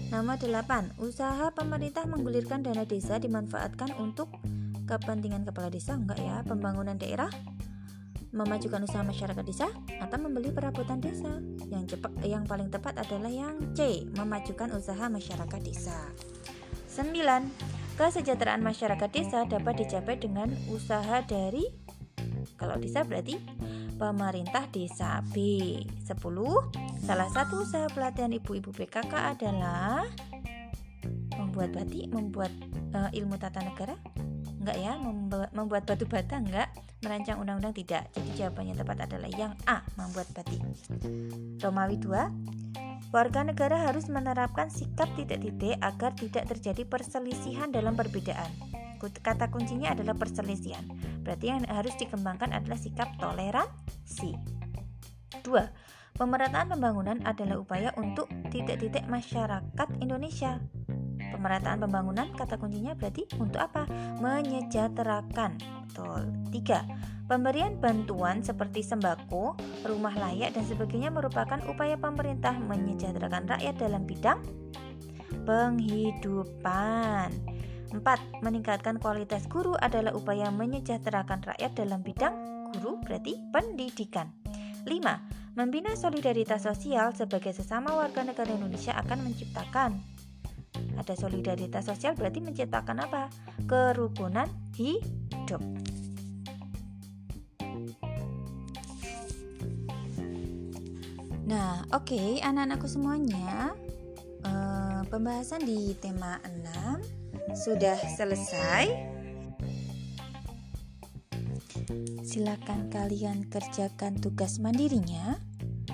Nomor 0.09 0.37
8. 0.37 0.97
Usaha 1.01 1.53
pemerintah 1.53 2.05
menggulirkan 2.05 2.61
dana 2.65 2.85
desa 2.85 3.17
dimanfaatkan 3.17 3.97
untuk 3.97 4.29
kepentingan 4.85 5.45
kepala 5.45 5.73
desa 5.73 5.97
enggak 5.97 6.21
ya? 6.21 6.45
Pembangunan 6.45 6.97
daerah, 6.97 7.29
memajukan 8.33 8.85
usaha 8.85 9.01
masyarakat 9.05 9.45
desa 9.45 9.69
atau 10.01 10.17
membeli 10.21 10.53
perabotan 10.53 11.01
desa. 11.01 11.41
Yang 11.69 11.97
cepat 11.97 12.11
yang 12.25 12.45
paling 12.45 12.69
tepat 12.69 12.97
adalah 13.01 13.29
yang 13.29 13.57
C, 13.77 14.05
memajukan 14.13 14.73
usaha 14.73 15.05
masyarakat 15.09 15.61
desa. 15.65 15.97
9. 16.93 17.13
Kesejahteraan 17.97 18.61
masyarakat 18.61 19.09
desa 19.09 19.45
dapat 19.49 19.85
dicapai 19.85 20.17
dengan 20.17 20.49
usaha 20.69 21.21
dari 21.25 21.82
kalau 22.63 22.79
desa 22.79 23.03
berarti 23.03 23.35
pemerintah 23.99 24.71
desa 24.71 25.19
B. 25.35 25.35
10. 26.07 26.15
Salah 27.03 27.27
satu 27.27 27.67
usaha 27.67 27.91
pelatihan 27.91 28.31
ibu-ibu 28.31 28.71
PKK 28.71 29.35
adalah 29.35 30.07
membuat 31.35 31.75
batik, 31.75 32.07
membuat 32.07 32.55
uh, 32.95 33.11
ilmu 33.11 33.35
tata 33.35 33.59
negara? 33.59 33.99
Enggak 34.63 34.79
ya, 34.79 34.95
membuat, 35.51 35.83
batu 35.83 36.07
bata 36.07 36.39
enggak, 36.39 36.71
merancang 37.03 37.43
undang-undang 37.43 37.75
tidak. 37.75 38.07
Jadi 38.15 38.31
jawabannya 38.39 38.79
tepat 38.79 38.97
adalah 39.11 39.29
yang 39.35 39.53
A, 39.67 39.83
membuat 39.99 40.31
batik. 40.31 40.63
Romawi 41.59 41.99
2. 41.99 43.11
Warga 43.11 43.43
negara 43.43 43.91
harus 43.91 44.07
menerapkan 44.07 44.71
sikap 44.71 45.11
titik-titik 45.19 45.75
agar 45.83 46.15
tidak 46.15 46.47
terjadi 46.47 46.87
perselisihan 46.87 47.69
dalam 47.75 47.93
perbedaan. 47.93 48.49
Kata 49.09 49.51
kuncinya 49.51 49.91
adalah 49.91 50.15
perselisihan. 50.15 50.85
Berarti 51.23 51.45
yang 51.51 51.63
harus 51.67 51.95
dikembangkan 51.99 52.55
adalah 52.55 52.79
sikap 52.79 53.11
toleransi. 53.19 54.35
Dua, 55.43 55.67
pemerataan 56.15 56.71
pembangunan 56.71 57.19
adalah 57.27 57.59
upaya 57.59 57.89
untuk 57.99 58.31
titik-titik 58.53 59.03
masyarakat 59.09 59.87
Indonesia. 59.99 60.61
Pemerataan 61.19 61.81
pembangunan 61.83 62.29
kata 62.37 62.55
kuncinya 62.61 62.93
berarti 62.93 63.25
untuk 63.41 63.59
apa? 63.59 63.89
Menyejahterakan. 64.21 65.57
Betul. 65.89 66.29
Tiga, 66.53 66.85
Pemberian 67.23 67.79
bantuan 67.79 68.43
seperti 68.43 68.83
sembako, 68.83 69.55
rumah 69.87 70.11
layak, 70.11 70.59
dan 70.59 70.67
sebagainya 70.67 71.07
merupakan 71.07 71.55
upaya 71.71 71.95
pemerintah 71.95 72.51
menyejahterakan 72.51 73.47
rakyat 73.47 73.79
dalam 73.79 74.03
bidang 74.03 74.43
penghidupan. 75.47 77.31
4. 77.93 78.41
Meningkatkan 78.41 78.97
kualitas 78.97 79.45
guru 79.45 79.77
adalah 79.77 80.17
upaya 80.17 80.49
menyejahterakan 80.49 81.45
rakyat 81.45 81.71
dalam 81.77 82.01
bidang 82.01 82.33
guru 82.73 82.97
berarti 83.05 83.37
pendidikan. 83.53 84.33
5. 84.89 84.89
Membina 85.53 85.93
solidaritas 85.93 86.65
sosial 86.65 87.13
sebagai 87.13 87.53
sesama 87.53 87.93
warga 87.93 88.25
negara 88.25 88.49
Indonesia 88.49 88.97
akan 88.97 89.29
menciptakan 89.29 90.01
ada 90.97 91.13
solidaritas 91.13 91.85
sosial 91.85 92.17
berarti 92.17 92.41
menciptakan 92.41 93.05
apa? 93.05 93.29
Kerukunan 93.69 94.49
hidup. 94.73 95.61
Nah, 101.43 101.85
oke, 101.91 102.07
okay, 102.07 102.29
anak-anakku 102.41 102.87
semuanya, 102.87 103.75
uh, 104.47 105.03
pembahasan 105.11 105.61
di 105.61 105.93
tema 106.01 106.39
6 106.41 107.22
sudah 107.51 107.99
selesai? 108.15 109.11
Silakan 112.23 112.87
kalian 112.87 113.51
kerjakan 113.51 114.15
tugas 114.15 114.63
mandirinya 114.63 115.35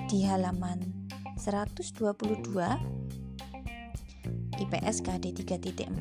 di 0.06 0.22
halaman 0.22 1.10
122 1.34 2.06
IPS 4.60 4.96
KD 5.02 5.34
3.4 5.34 5.98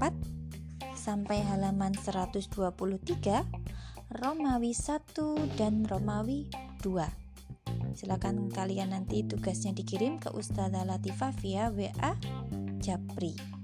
sampai 0.94 1.42
halaman 1.42 1.98
123 1.98 2.54
Romawi 4.22 4.74
1 4.78 5.58
dan 5.58 5.82
Romawi 5.90 6.50
2 6.86 7.30
silakan 7.94 8.48
kalian 8.52 8.94
nanti 8.94 9.26
tugasnya 9.26 9.74
dikirim 9.74 10.22
ke 10.22 10.32
Ustazah 10.32 10.86
Latifah 10.86 11.34
via 11.42 11.68
WA 11.74 12.14
Japri 12.80 13.59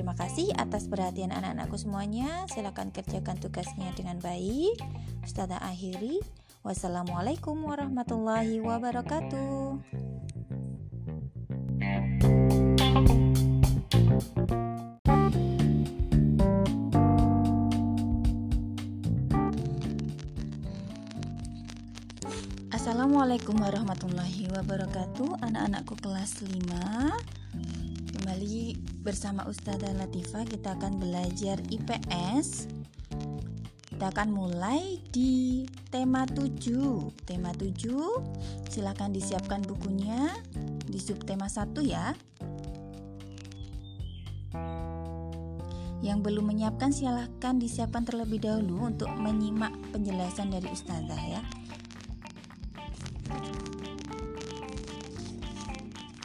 Terima 0.00 0.16
kasih 0.16 0.48
atas 0.56 0.88
perhatian 0.88 1.28
anak-anakku 1.28 1.76
semuanya. 1.76 2.48
Silakan 2.48 2.88
kerjakan 2.88 3.36
tugasnya 3.36 3.92
dengan 3.92 4.16
baik. 4.16 4.80
Ustazah 5.20 5.60
akhiri. 5.60 6.24
Wassalamualaikum 6.64 7.60
warahmatullahi 7.60 8.64
wabarakatuh. 8.64 9.76
Assalamualaikum 22.72 23.60
warahmatullahi 23.60 24.48
wabarakatuh 24.48 25.44
Anak-anakku 25.44 25.92
kelas 26.00 26.40
5 26.48 27.89
Kembali 28.30 28.78
bersama 29.02 29.42
Ustazah 29.50 29.90
Latifah. 29.90 30.46
Kita 30.46 30.78
akan 30.78 31.02
belajar 31.02 31.58
IPS 31.66 32.70
Kita 33.90 34.06
akan 34.06 34.30
mulai 34.30 35.02
di 35.10 35.66
tema 35.90 36.22
7 36.30 37.26
Tema 37.26 37.50
7 37.50 38.70
Silahkan 38.70 39.10
disiapkan 39.10 39.66
bukunya 39.66 40.30
di 40.86 41.02
subtema 41.02 41.50
1 41.50 41.74
ya. 41.82 42.14
Yang 45.98 46.18
belum 46.22 46.54
menyiapkan 46.54 46.94
silahkan 46.94 47.58
disiapkan 47.58 48.06
terlebih 48.06 48.46
dahulu 48.46 48.94
untuk 48.94 49.10
menyimak 49.10 49.74
penjelasan 49.90 50.54
dari 50.54 50.70
Ustazah 50.70 51.18
ya 51.26 51.42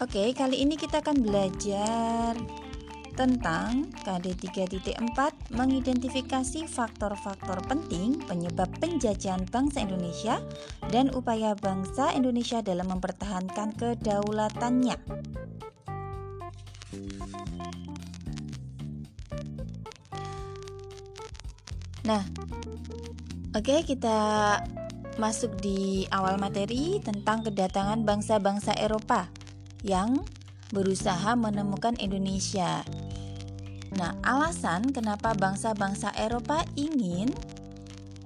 Oke, 0.04 0.36
kali 0.36 0.60
ini 0.60 0.76
kita 0.76 1.00
akan 1.00 1.24
belajar 1.24 2.36
tentang 3.16 3.88
KD 4.04 4.36
3.4 4.52 5.56
mengidentifikasi 5.56 6.68
faktor-faktor 6.68 7.64
penting 7.64 8.20
penyebab 8.28 8.68
penjajahan 8.84 9.48
bangsa 9.48 9.88
Indonesia 9.88 10.44
dan 10.92 11.16
upaya 11.16 11.56
bangsa 11.56 12.12
Indonesia 12.12 12.60
dalam 12.60 12.92
mempertahankan 12.92 13.72
kedaulatannya. 13.80 15.00
Nah, 22.04 22.24
oke 23.56 23.76
kita 23.88 24.20
masuk 25.16 25.56
di 25.64 26.04
awal 26.12 26.36
materi 26.36 27.00
tentang 27.00 27.48
kedatangan 27.48 28.04
bangsa-bangsa 28.04 28.76
Eropa 28.76 29.32
yang 29.86 30.26
berusaha 30.74 31.38
menemukan 31.38 31.94
Indonesia. 32.02 32.82
Nah, 33.96 34.18
alasan 34.26 34.92
kenapa 34.92 35.38
bangsa-bangsa 35.38 36.12
Eropa 36.18 36.66
ingin 36.76 37.32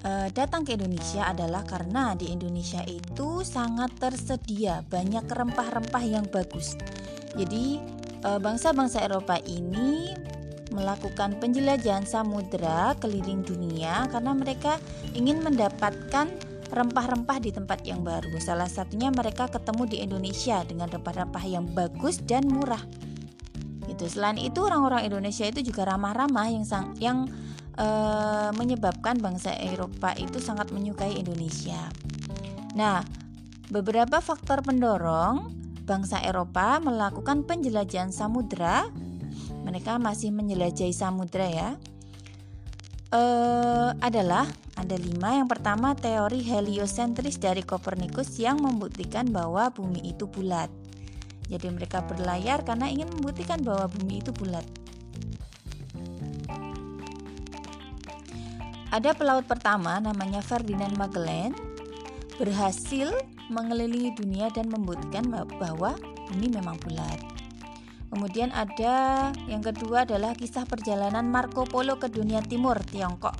uh, 0.08 0.32
datang 0.34 0.66
ke 0.66 0.74
Indonesia 0.74 1.30
adalah 1.30 1.62
karena 1.68 2.16
di 2.16 2.32
Indonesia 2.32 2.82
itu 2.88 3.44
sangat 3.46 3.94
tersedia 4.00 4.82
banyak 4.88 5.28
rempah-rempah 5.28 6.04
yang 6.08 6.25
bagus. 6.32 6.74
Jadi, 7.38 7.78
uh, 8.25 8.39
bangsa-bangsa 8.42 9.06
Eropa 9.06 9.38
ini 9.45 10.15
melakukan 10.69 11.38
penjelajahan 11.41 12.06
samudera 12.06 12.93
keliling 13.02 13.41
dunia 13.41 14.06
karena 14.10 14.38
mereka 14.38 14.78
ingin 15.17 15.41
mendapatkan 15.41 16.30
rempah-rempah 16.69 17.38
di 17.41 17.49
tempat 17.49 17.82
yang 17.86 18.05
baru. 18.05 18.29
Salah 18.38 18.69
satunya 18.69 19.10
mereka 19.10 19.49
ketemu 19.49 19.84
di 19.89 19.97
Indonesia 20.05 20.62
dengan 20.63 20.88
rempah-rempah 20.89 21.45
yang 21.49 21.65
bagus 21.73 22.21
dan 22.21 22.45
murah. 22.45 22.82
Itu 23.89 24.05
selain 24.05 24.38
itu 24.38 24.62
orang-orang 24.62 25.10
Indonesia 25.10 25.49
itu 25.49 25.65
juga 25.65 25.89
ramah-ramah 25.89 26.47
yang 26.53 26.65
sang, 26.65 26.93
yang 27.01 27.25
e, 27.73 27.88
menyebabkan 28.53 29.17
bangsa 29.17 29.58
Eropa 29.58 30.13
itu 30.13 30.38
sangat 30.38 30.69
menyukai 30.69 31.17
Indonesia. 31.17 31.89
Nah, 32.77 33.01
beberapa 33.73 34.21
faktor 34.21 34.62
pendorong 34.62 35.58
bangsa 35.89 36.21
Eropa 36.21 36.77
melakukan 36.77 37.49
penjelajahan 37.49 38.13
samudra. 38.13 38.93
Mereka 39.65 39.97
masih 39.97 40.29
menjelajahi 40.29 40.93
samudra 40.93 41.49
ya. 41.49 41.69
E, 43.10 43.22
adalah 43.98 44.45
ada 44.78 44.95
lima. 44.95 45.41
Yang 45.41 45.50
pertama 45.58 45.98
teori 45.98 46.45
heliosentris 46.45 47.41
dari 47.41 47.65
Kopernikus 47.65 48.38
yang 48.38 48.62
membuktikan 48.62 49.26
bahwa 49.34 49.74
bumi 49.74 50.13
itu 50.13 50.30
bulat. 50.30 50.69
Jadi 51.50 51.67
mereka 51.74 52.06
berlayar 52.06 52.62
karena 52.62 52.86
ingin 52.86 53.10
membuktikan 53.10 53.65
bahwa 53.65 53.89
bumi 53.89 54.22
itu 54.22 54.30
bulat. 54.30 54.65
Ada 58.89 59.13
pelaut 59.13 59.45
pertama 59.45 60.02
namanya 60.02 60.41
Ferdinand 60.41 60.93
Magellan 60.98 61.54
berhasil 62.41 63.13
mengelilingi 63.50 64.13
dunia 64.17 64.54
dan 64.54 64.69
membuktikan 64.69 65.26
bahwa 65.30 65.98
bumi 66.30 66.48
memang 66.54 66.78
bulat. 66.86 67.38
Kemudian 68.10 68.50
ada 68.50 69.30
yang 69.45 69.62
kedua 69.62 70.04
adalah 70.04 70.34
kisah 70.34 70.65
perjalanan 70.65 71.30
Marco 71.30 71.63
Polo 71.63 72.02
ke 72.02 72.10
dunia 72.10 72.41
timur 72.41 72.82
Tiongkok 72.82 73.38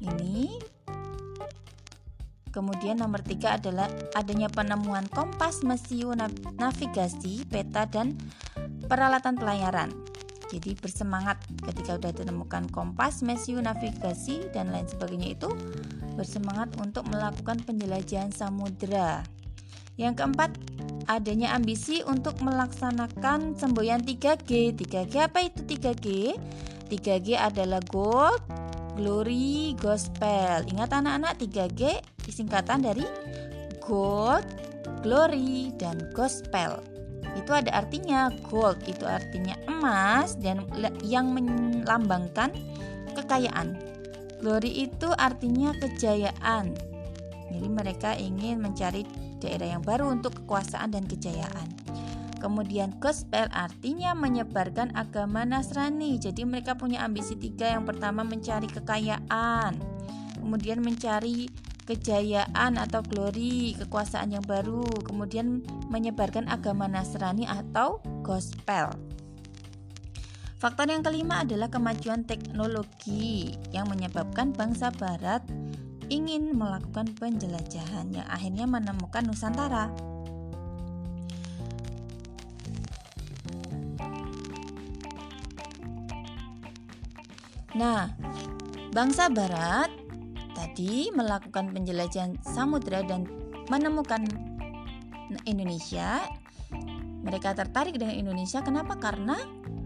ini. 0.00 0.58
Kemudian 2.54 2.96
nomor 2.96 3.20
tiga 3.20 3.60
adalah 3.60 3.84
adanya 4.16 4.48
penemuan 4.48 5.04
kompas, 5.12 5.60
mesiu, 5.60 6.16
navigasi, 6.56 7.44
peta, 7.44 7.84
dan 7.84 8.16
peralatan 8.88 9.36
pelayaran. 9.36 9.92
Jadi 10.48 10.72
bersemangat 10.78 11.36
ketika 11.68 12.00
sudah 12.00 12.16
ditemukan 12.16 12.72
kompas, 12.72 13.20
mesiu, 13.20 13.60
navigasi, 13.60 14.48
dan 14.56 14.72
lain 14.72 14.88
sebagainya 14.88 15.36
itu 15.36 15.52
bersemangat 16.16 16.72
untuk 16.80 17.04
melakukan 17.12 17.60
penjelajahan 17.60 18.32
samudera. 18.32 19.20
Yang 19.96 20.14
keempat, 20.20 20.50
adanya 21.08 21.56
ambisi 21.56 22.04
untuk 22.04 22.36
melaksanakan 22.44 23.56
semboyan 23.56 24.04
3G. 24.04 24.76
3G 24.76 25.14
apa 25.24 25.40
itu 25.48 25.64
3G? 25.64 26.36
3G 26.92 27.28
adalah 27.34 27.80
gold, 27.88 28.40
Glory 28.96 29.72
Gospel. 29.80 30.68
Ingat 30.68 30.90
anak-anak 30.92 31.40
3G 31.40 32.00
disingkatan 32.24 32.84
dari 32.84 33.04
God, 33.84 34.44
Glory, 35.00 35.72
dan 35.80 36.12
Gospel. 36.12 36.82
Itu 37.36 37.52
ada 37.52 37.84
artinya 37.84 38.32
gold 38.48 38.80
itu 38.88 39.04
artinya 39.04 39.52
emas 39.68 40.40
dan 40.40 40.64
yang 41.04 41.36
melambangkan 41.36 42.48
kekayaan. 43.12 43.76
Glory 44.40 44.88
itu 44.88 45.12
artinya 45.20 45.76
kejayaan. 45.76 46.72
Jadi 47.52 47.68
mereka 47.68 48.16
ingin 48.16 48.64
mencari 48.64 49.04
daerah 49.46 49.78
yang 49.78 49.86
baru 49.86 50.10
untuk 50.10 50.42
kekuasaan 50.42 50.90
dan 50.90 51.06
kejayaan. 51.06 51.70
Kemudian 52.36 52.98
gospel 53.00 53.48
artinya 53.54 54.12
menyebarkan 54.12 54.92
agama 54.92 55.46
Nasrani. 55.46 56.20
Jadi 56.20 56.44
mereka 56.44 56.76
punya 56.76 57.06
ambisi 57.06 57.38
tiga. 57.38 57.70
Yang 57.72 57.96
pertama 57.96 58.26
mencari 58.26 58.68
kekayaan, 58.68 59.78
kemudian 60.42 60.84
mencari 60.84 61.48
kejayaan 61.86 62.76
atau 62.76 63.00
glory, 63.06 63.78
kekuasaan 63.78 64.34
yang 64.34 64.44
baru, 64.44 64.84
kemudian 65.06 65.62
menyebarkan 65.88 66.50
agama 66.50 66.90
Nasrani 66.90 67.46
atau 67.46 68.02
gospel. 68.26 68.90
Faktor 70.56 70.90
yang 70.90 71.04
kelima 71.04 71.46
adalah 71.46 71.70
kemajuan 71.70 72.26
teknologi 72.26 73.54
yang 73.70 73.86
menyebabkan 73.86 74.50
bangsa 74.56 74.88
barat 74.88 75.44
ingin 76.06 76.54
melakukan 76.54 77.10
penjelajahan 77.18 78.14
yang 78.14 78.26
akhirnya 78.30 78.66
menemukan 78.66 79.26
Nusantara. 79.26 79.90
Nah, 87.76 88.08
bangsa 88.96 89.28
barat 89.28 89.92
tadi 90.56 91.12
melakukan 91.12 91.76
penjelajahan 91.76 92.40
samudera 92.40 93.04
dan 93.04 93.28
menemukan 93.68 94.24
Indonesia. 95.44 96.24
Mereka 97.26 97.52
tertarik 97.58 97.98
dengan 97.98 98.16
Indonesia 98.16 98.62
kenapa? 98.62 98.96
Karena 98.96 99.36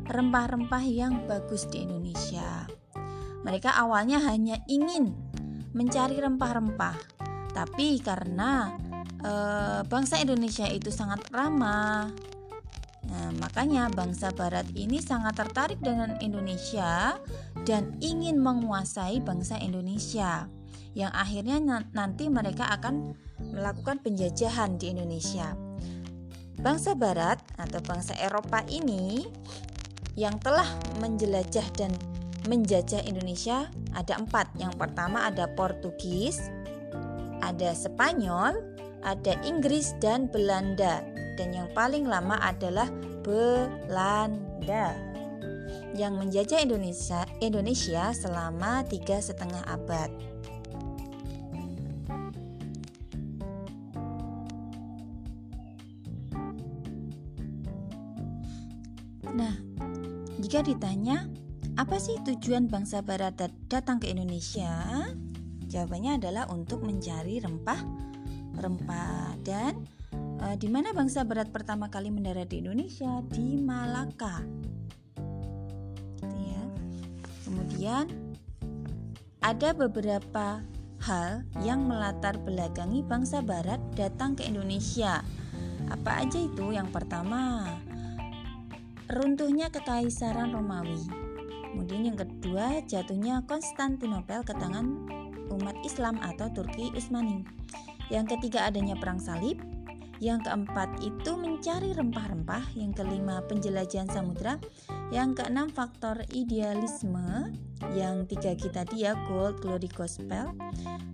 rempah-rempah 0.07 0.85
yang 0.87 1.27
bagus 1.27 1.67
di 1.67 1.83
Indonesia. 1.83 2.69
Mereka 3.43 3.73
awalnya 3.73 4.21
hanya 4.21 4.61
ingin 4.69 5.30
mencari 5.73 6.19
rempah-rempah, 6.19 6.97
tapi 7.55 8.03
karena 8.03 8.75
uh, 9.23 9.81
bangsa 9.87 10.19
Indonesia 10.19 10.67
itu 10.67 10.91
sangat 10.91 11.23
ramah. 11.31 12.11
Nah, 13.11 13.31
makanya 13.43 13.91
bangsa 13.91 14.31
Barat 14.31 14.71
ini 14.79 15.03
sangat 15.03 15.35
tertarik 15.35 15.83
dengan 15.83 16.15
Indonesia 16.23 17.19
dan 17.67 17.99
ingin 17.99 18.39
menguasai 18.39 19.19
bangsa 19.25 19.59
Indonesia. 19.59 20.47
Yang 20.95 21.13
akhirnya 21.15 21.59
nanti 21.95 22.27
mereka 22.31 22.71
akan 22.71 23.15
melakukan 23.51 24.03
penjajahan 24.03 24.79
di 24.79 24.95
Indonesia. 24.95 25.55
Bangsa 26.61 26.93
Barat 26.93 27.41
atau 27.57 27.81
bangsa 27.83 28.13
Eropa 28.21 28.61
ini 28.69 29.27
yang 30.19 30.37
telah 30.43 30.67
menjelajah 31.01 31.67
dan 31.79 31.95
menjajah 32.49 33.05
Indonesia 33.05 33.69
ada 33.93 34.17
empat. 34.17 34.55
Yang 34.57 34.79
pertama 34.81 35.29
ada 35.29 35.51
Portugis, 35.53 36.41
ada 37.43 37.75
Spanyol, 37.77 38.61
ada 39.05 39.37
Inggris 39.45 39.93
dan 40.01 40.31
Belanda. 40.31 41.05
Dan 41.37 41.57
yang 41.57 41.69
paling 41.73 42.05
lama 42.05 42.37
adalah 42.41 42.89
Belanda 43.25 44.97
yang 45.97 46.17
menjajah 46.17 46.63
Indonesia 46.63 47.27
Indonesia 47.43 48.15
selama 48.15 48.85
tiga 48.87 49.19
setengah 49.19 49.65
abad. 49.67 50.11
Nah, 59.31 59.55
jika 60.43 60.61
ditanya 60.67 61.31
apa 61.81 61.97
sih 61.97 62.21
tujuan 62.21 62.69
bangsa 62.69 63.01
barat 63.01 63.41
datang 63.73 63.97
ke 63.97 64.13
Indonesia? 64.13 64.69
Jawabannya 65.65 66.21
adalah 66.21 66.45
untuk 66.53 66.85
mencari 66.85 67.41
rempah 67.41 67.81
rempah 68.61 69.41
dan 69.41 69.89
e, 70.13 70.61
di 70.61 70.69
mana 70.69 70.93
bangsa 70.93 71.25
barat 71.25 71.49
pertama 71.49 71.89
kali 71.89 72.13
mendarat 72.13 72.53
di 72.53 72.61
Indonesia 72.61 73.25
di 73.33 73.57
Malaka. 73.57 74.45
Gitu 76.21 76.37
ya. 76.53 76.65
Kemudian 77.49 78.13
ada 79.41 79.73
beberapa 79.73 80.61
hal 81.01 81.49
yang 81.65 81.89
melatar 81.89 82.37
belakangi 82.45 83.01
bangsa 83.01 83.41
barat 83.41 83.81
datang 83.97 84.37
ke 84.37 84.45
Indonesia. 84.45 85.25
Apa 85.89 86.29
aja 86.29 86.45
itu? 86.45 86.77
Yang 86.77 86.93
pertama, 86.93 87.65
runtuhnya 89.09 89.73
kekaisaran 89.73 90.53
Romawi. 90.53 91.30
Kemudian 91.71 92.11
yang 92.11 92.19
kedua, 92.19 92.83
jatuhnya 92.91 93.47
Konstantinopel 93.47 94.43
ke 94.43 94.51
tangan 94.59 95.07
umat 95.55 95.77
Islam 95.87 96.19
atau 96.19 96.51
Turki 96.51 96.91
Utsmani. 96.95 97.47
Yang 98.11 98.37
ketiga 98.37 98.67
adanya 98.67 98.99
perang 98.99 99.23
salib. 99.23 99.63
Yang 100.21 100.47
keempat 100.47 101.01
itu 101.01 101.33
mencari 101.35 101.97
rempah-rempah. 101.97 102.77
Yang 102.77 103.01
kelima 103.01 103.41
penjelajahan 103.49 104.13
samudra. 104.13 104.61
Yang 105.09 105.43
keenam 105.43 105.73
faktor 105.73 106.23
idealisme. 106.37 107.57
Yang 107.97 108.37
tiga 108.37 108.53
kita 108.53 108.85
dia 108.93 109.17
gold, 109.25 109.65
glory, 109.65 109.89
gospel. 109.89 110.53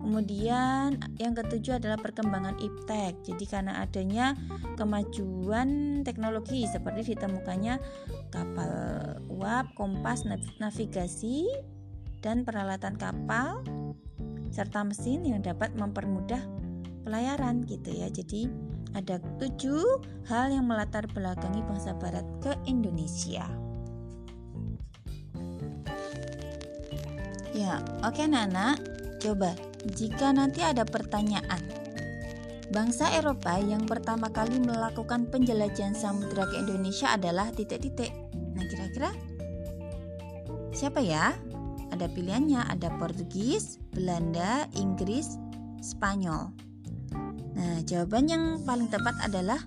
Kemudian 0.02 0.98
yang 1.22 1.32
ketujuh 1.38 1.78
adalah 1.78 1.98
perkembangan 1.98 2.58
iptek. 2.58 3.22
Jadi 3.22 3.44
karena 3.46 3.78
adanya 3.78 4.34
kemajuan 4.74 6.02
teknologi 6.02 6.66
seperti 6.66 7.14
ditemukannya 7.14 7.78
kapal 8.34 8.74
uap, 9.30 9.70
kompas, 9.78 10.26
navigasi 10.58 11.46
dan 12.22 12.42
peralatan 12.42 12.98
kapal 12.98 13.62
serta 14.50 14.82
mesin 14.82 15.22
yang 15.22 15.42
dapat 15.42 15.74
mempermudah 15.78 16.42
pelayaran 17.06 17.62
gitu 17.66 17.94
ya. 17.94 18.10
Jadi 18.10 18.65
ada 18.96 19.20
tujuh 19.36 19.84
hal 20.24 20.48
yang 20.48 20.64
melatar 20.64 21.04
belakangi 21.12 21.60
bangsa 21.68 21.92
barat 22.00 22.24
ke 22.40 22.56
Indonesia. 22.64 23.44
Ya, 27.52 27.84
oke 28.00 28.24
Nana. 28.24 28.76
Coba 29.20 29.52
jika 29.96 30.32
nanti 30.32 30.64
ada 30.64 30.88
pertanyaan. 30.88 31.60
Bangsa 32.72 33.14
Eropa 33.14 33.56
yang 33.62 33.86
pertama 33.86 34.28
kali 34.32 34.58
melakukan 34.58 35.30
penjelajahan 35.30 35.94
samudera 35.94 36.48
ke 36.50 36.60
Indonesia 36.66 37.14
adalah 37.14 37.48
titik-titik. 37.54 38.10
Nah, 38.34 38.64
kira-kira 38.66 39.10
siapa 40.74 40.98
ya? 41.00 41.32
Ada 41.94 42.10
pilihannya, 42.10 42.66
ada 42.66 42.90
Portugis, 42.98 43.78
Belanda, 43.94 44.66
Inggris, 44.74 45.38
Spanyol. 45.80 46.65
Nah, 47.56 47.80
jawaban 47.88 48.28
yang 48.28 48.44
paling 48.68 48.92
tepat 48.92 49.16
adalah 49.24 49.58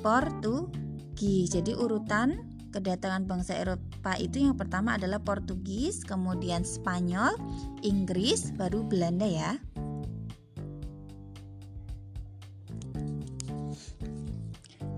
Portugis. 0.00 1.52
Jadi 1.52 1.76
urutan 1.76 2.48
kedatangan 2.72 3.28
bangsa 3.28 3.60
Eropa 3.60 4.16
itu 4.16 4.40
yang 4.40 4.56
pertama 4.56 4.96
adalah 4.96 5.20
Portugis, 5.20 6.00
kemudian 6.06 6.64
Spanyol, 6.64 7.36
Inggris, 7.84 8.56
baru 8.56 8.80
Belanda 8.80 9.28
ya. 9.28 9.60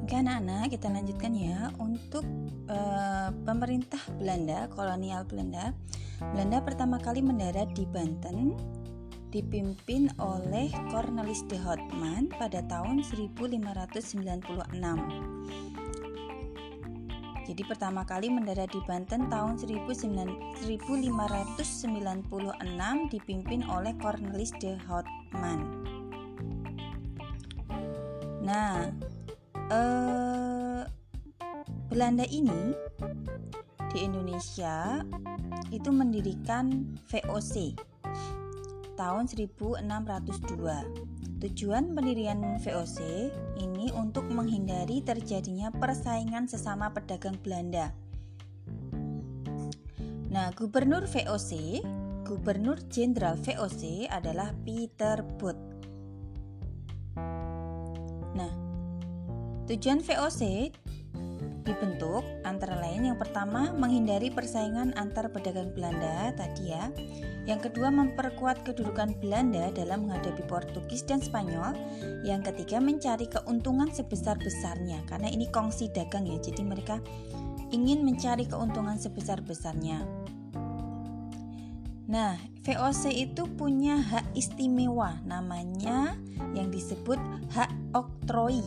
Oke 0.05 0.15
anak-anak 0.21 0.69
kita 0.69 0.93
lanjutkan 0.93 1.33
ya 1.33 1.73
untuk 1.81 2.23
uh, 2.69 3.33
pemerintah 3.49 3.99
Belanda, 4.21 4.69
kolonial 4.69 5.25
Belanda. 5.25 5.73
Belanda 6.37 6.63
pertama 6.63 7.01
kali 7.01 7.25
mendarat 7.25 7.73
di 7.75 7.89
Banten 7.89 8.55
dipimpin 9.33 10.13
oleh 10.21 10.69
Cornelis 10.93 11.41
de 11.49 11.57
Houtman 11.57 12.29
pada 12.37 12.61
tahun 12.69 13.01
1596. 13.01 14.05
Jadi 17.43 17.63
pertama 17.67 18.07
kali 18.07 18.31
mendarat 18.31 18.71
di 18.71 18.79
Banten 18.85 19.27
tahun 19.33 19.59
1596 19.59 20.63
dipimpin 23.09 23.61
oleh 23.67 23.97
Cornelis 23.99 24.53
de 24.61 24.77
Houtman. 24.85 25.61
Nah, 28.45 28.93
eh, 29.73 30.81
Belanda 31.89 32.29
ini 32.29 32.77
di 33.93 33.99
Indonesia 34.01 35.01
itu 35.73 35.89
mendirikan 35.89 36.97
VOC 37.09 37.92
tahun 38.95 39.29
1602 39.29 41.13
Tujuan 41.43 41.91
pendirian 41.91 42.39
VOC 42.63 43.03
ini 43.59 43.91
untuk 43.99 44.23
menghindari 44.31 45.03
terjadinya 45.03 45.75
persaingan 45.75 46.47
sesama 46.47 46.95
pedagang 46.95 47.35
Belanda. 47.43 47.91
Nah, 50.31 50.55
gubernur 50.55 51.11
VOC, 51.11 51.83
gubernur 52.23 52.79
jenderal 52.87 53.35
VOC 53.43 54.07
adalah 54.07 54.55
Peter 54.63 55.27
Booth. 55.35 55.59
Nah, 58.39 58.53
tujuan 59.67 59.99
VOC 59.99 60.71
dibentuk 61.63 62.27
antara 62.43 62.79
lain 62.79 63.11
yang 63.11 63.19
pertama 63.19 63.71
menghindari 63.73 64.29
persaingan 64.29 64.95
antar 64.99 65.31
pedagang 65.31 65.71
Belanda 65.73 66.35
tadi 66.35 66.75
ya 66.75 66.91
yang 67.43 67.59
kedua, 67.59 67.91
memperkuat 67.91 68.63
kedudukan 68.63 69.19
Belanda 69.19 69.75
dalam 69.75 70.07
menghadapi 70.07 70.47
Portugis 70.47 71.03
dan 71.03 71.19
Spanyol. 71.19 71.75
Yang 72.23 72.55
ketiga, 72.55 72.79
mencari 72.79 73.27
keuntungan 73.27 73.91
sebesar-besarnya 73.91 75.03
karena 75.11 75.27
ini 75.27 75.51
kongsi 75.51 75.91
dagang 75.91 76.23
ya. 76.23 76.39
Jadi 76.39 76.63
mereka 76.63 77.03
ingin 77.75 78.07
mencari 78.07 78.47
keuntungan 78.47 78.95
sebesar-besarnya. 78.95 80.07
Nah, 82.07 82.39
VOC 82.63 83.11
itu 83.11 83.49
punya 83.59 83.99
hak 83.99 84.37
istimewa 84.39 85.19
namanya 85.27 86.15
yang 86.55 86.71
disebut 86.71 87.19
hak 87.51 87.75
oktroi. 87.91 88.63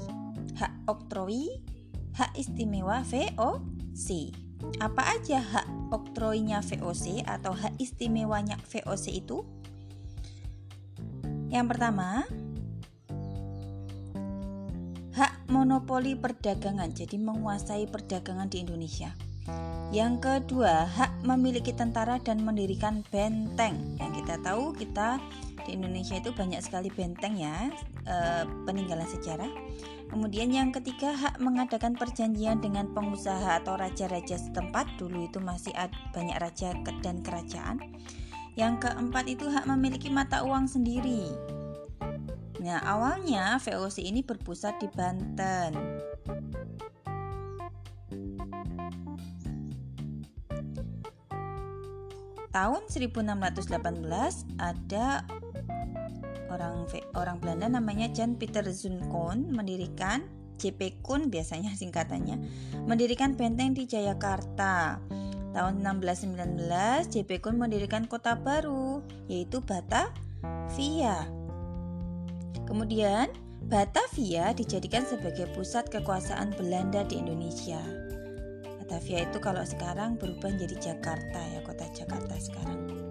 Hak 0.59 0.71
oktroi, 0.91 1.63
hak 2.15 2.31
istimewa 2.39 3.03
VOC. 3.03 4.31
Apa 4.79 5.19
aja 5.19 5.43
hak 5.43 5.67
oktroinya 5.91 6.63
VOC 6.63 7.21
atau 7.27 7.53
hak 7.53 7.75
istimewanya 7.77 8.57
VOC 8.71 9.05
itu? 9.19 9.43
Yang 11.51 11.75
pertama, 11.75 12.25
hak 15.15 15.33
monopoli 15.47 16.17
perdagangan, 16.17 16.91
jadi 16.91 17.15
menguasai 17.15 17.87
perdagangan 17.87 18.51
di 18.51 18.63
Indonesia. 18.65 19.13
Yang 19.93 20.25
kedua, 20.25 20.89
hak 20.89 21.21
memiliki 21.23 21.71
tentara 21.71 22.17
dan 22.17 22.41
mendirikan 22.41 23.05
benteng. 23.13 23.95
Yang 24.01 24.25
kita 24.25 24.35
tahu, 24.41 24.73
kita 24.73 25.21
di 25.63 25.77
Indonesia 25.77 26.17
itu 26.17 26.33
banyak 26.33 26.59
sekali 26.59 26.89
benteng 26.89 27.37
ya, 27.37 27.69
e, 28.03 28.15
peninggalan 28.65 29.05
sejarah. 29.05 29.47
Kemudian 30.05 30.53
yang 30.53 30.69
ketiga 30.69 31.11
hak 31.17 31.41
mengadakan 31.41 31.97
perjanjian 31.97 32.61
dengan 32.61 32.93
pengusaha 32.93 33.59
atau 33.61 33.73
raja-raja 33.75 34.37
setempat 34.37 35.01
dulu 35.01 35.25
itu 35.25 35.41
masih 35.41 35.73
banyak 36.13 36.37
raja 36.37 36.77
dan 37.01 37.25
kerajaan. 37.25 37.81
Yang 38.55 38.87
keempat 38.87 39.25
itu 39.27 39.49
hak 39.49 39.65
memiliki 39.67 40.07
mata 40.07 40.45
uang 40.45 40.69
sendiri. 40.69 41.33
Nah, 42.63 42.81
awalnya 42.81 43.61
VOC 43.61 44.01
ini 44.07 44.25
berpusat 44.25 44.79
di 44.81 44.87
Banten. 44.89 45.75
Tahun 52.55 52.87
1618 52.87 54.55
ada 54.55 55.27
orang 56.55 56.87
orang 57.19 57.37
Belanda 57.43 57.67
namanya 57.67 58.07
Jan 58.07 58.39
Peter 58.39 58.63
Zunkon 58.71 59.51
mendirikan 59.51 60.23
JP 60.55 61.03
Kun 61.03 61.27
biasanya 61.27 61.75
singkatannya 61.79 62.39
mendirikan 62.87 63.35
benteng 63.35 63.75
di 63.75 63.83
Jayakarta. 63.83 65.03
Tahun 65.55 65.79
1619 65.87 67.15
JP 67.15 67.31
Kun 67.39 67.55
mendirikan 67.55 68.07
kota 68.07 68.35
baru 68.35 68.99
yaitu 69.27 69.63
Batavia. 69.63 71.27
Kemudian 72.67 73.31
Batavia 73.65 74.51
dijadikan 74.51 75.07
sebagai 75.07 75.47
pusat 75.55 75.87
kekuasaan 75.87 76.53
Belanda 76.59 77.07
di 77.07 77.17
Indonesia. 77.23 77.79
Batavia 78.83 79.25
itu 79.25 79.41
kalau 79.41 79.65
sekarang 79.65 80.21
berubah 80.21 80.53
menjadi 80.53 80.93
Jakarta 80.93 81.41
ya, 81.41 81.65
kota 81.65 81.89
Jakarta 81.89 82.37
sekarang. 82.37 83.04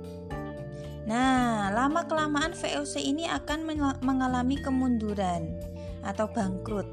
Nah, 1.04 1.68
lama 1.68 2.08
kelamaan 2.08 2.56
VOC 2.56 3.04
ini 3.04 3.28
akan 3.28 3.68
mengalami 4.00 4.56
kemunduran 4.56 5.52
atau 6.00 6.28
bangkrut. 6.32 6.88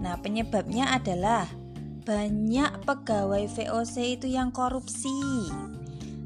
Nah, 0.00 0.16
penyebabnya 0.20 0.96
adalah 0.96 1.44
banyak 2.08 2.84
pegawai 2.88 3.44
VOC 3.48 4.20
itu 4.20 4.26
yang 4.32 4.48
korupsi. 4.48 5.48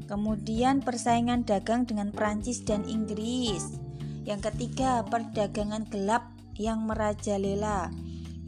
Kemudian 0.07 0.79
persaingan 0.79 1.43
dagang 1.43 1.83
dengan 1.83 2.09
Prancis 2.15 2.63
dan 2.63 2.87
Inggris. 2.87 3.77
Yang 4.23 4.51
ketiga, 4.51 5.03
perdagangan 5.07 5.87
gelap 5.91 6.31
yang 6.55 6.87
merajalela. 6.87 7.91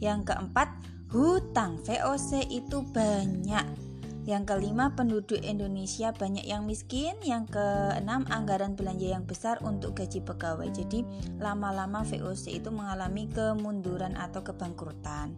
Yang 0.00 0.32
keempat, 0.32 0.68
hutang 1.12 1.76
VOC 1.84 2.48
itu 2.48 2.82
banyak 2.92 3.91
yang 4.22 4.46
kelima, 4.46 4.94
penduduk 4.94 5.42
Indonesia 5.42 6.14
banyak 6.14 6.46
yang 6.46 6.62
miskin. 6.62 7.18
Yang 7.26 7.58
keenam, 7.58 8.22
anggaran 8.30 8.78
belanja 8.78 9.18
yang 9.18 9.26
besar 9.26 9.58
untuk 9.66 9.98
gaji 9.98 10.22
pegawai. 10.22 10.70
Jadi, 10.70 11.02
lama-lama 11.42 12.06
VOC 12.06 12.62
itu 12.62 12.70
mengalami 12.70 13.26
kemunduran 13.26 14.14
atau 14.14 14.46
kebangkrutan. 14.46 15.34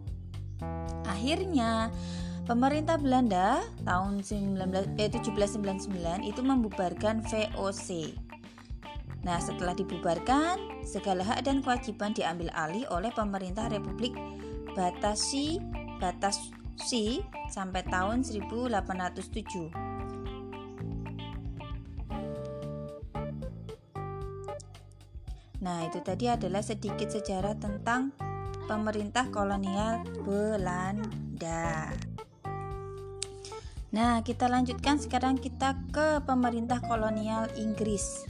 Akhirnya, 1.09 1.89
pemerintah 2.45 3.01
Belanda 3.01 3.65
tahun 3.81 4.21
19, 4.21 4.85
eh, 5.01 5.09
1799 5.09 6.21
itu 6.21 6.45
membubarkan 6.45 7.25
VOC. 7.25 8.13
Nah, 9.25 9.41
setelah 9.41 9.73
dibubarkan, 9.73 10.85
segala 10.85 11.25
hak 11.25 11.49
dan 11.49 11.65
kewajiban 11.65 12.13
diambil 12.13 12.53
alih 12.53 12.85
oleh 12.93 13.09
pemerintah 13.09 13.65
Republik 13.73 14.13
Batasi 14.77 15.57
Batas 15.97 16.53
C 16.79 17.23
sampai 17.49 17.83
tahun 17.87 18.23
1807. 18.23 19.95
Nah, 25.65 25.81
itu 25.81 25.97
tadi 26.05 26.29
adalah 26.29 26.61
sedikit 26.61 27.09
sejarah 27.09 27.57
tentang 27.57 28.13
pemerintah 28.69 29.33
kolonial 29.33 30.05
Belanda. 30.21 31.89
Nah, 33.95 34.21
kita 34.21 34.45
lanjutkan 34.51 34.99
sekarang 34.99 35.39
kita 35.39 35.73
ke 35.89 36.21
pemerintah 36.27 36.83
kolonial 36.83 37.49
Inggris. 37.57 38.27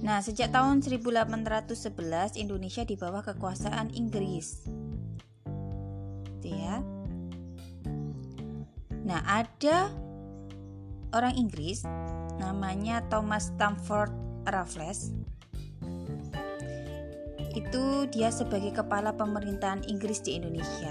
Nah, 0.00 0.22
sejak 0.22 0.54
tahun 0.54 0.80
1811 0.80 2.38
Indonesia 2.38 2.82
di 2.86 2.94
bawah 2.96 3.26
kekuasaan 3.26 3.92
Inggris. 3.92 4.66
Ya. 6.50 6.82
Nah, 9.02 9.18
ada 9.26 9.90
orang 11.12 11.36
Inggris 11.36 11.84
namanya 12.40 13.04
Thomas 13.06 13.52
Stamford 13.54 14.10
Raffles. 14.48 15.12
Itu 17.52 18.08
dia 18.08 18.32
sebagai 18.32 18.72
kepala 18.72 19.12
pemerintahan 19.12 19.84
Inggris 19.84 20.24
di 20.24 20.40
Indonesia. 20.40 20.90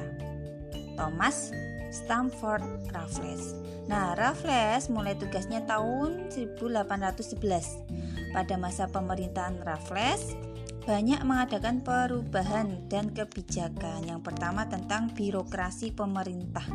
Thomas 0.93 1.49
Stamford 1.89 2.63
Raffles. 2.93 3.57
Nah, 3.89 4.13
Raffles 4.15 4.87
mulai 4.87 5.17
tugasnya 5.17 5.65
tahun 5.65 6.29
1811. 6.29 7.81
Pada 8.31 8.55
masa 8.55 8.87
pemerintahan 8.87 9.59
Raffles, 9.65 10.37
banyak 10.81 11.21
mengadakan 11.21 11.85
perubahan 11.85 12.89
dan 12.89 13.13
kebijakan. 13.13 14.05
Yang 14.09 14.21
pertama 14.25 14.65
tentang 14.65 15.13
birokrasi 15.13 15.93
pemerintah. 15.93 16.65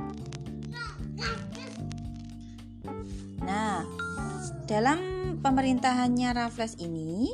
Nah, 3.43 3.87
dalam 4.67 4.99
pemerintahannya 5.39 6.31
Raffles 6.35 6.79
ini 6.83 7.31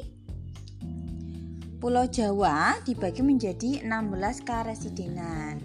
Pulau 1.82 2.06
Jawa 2.06 2.78
dibagi 2.86 3.26
menjadi 3.26 3.82
16 3.82 4.46
karesidenan. 4.46 5.58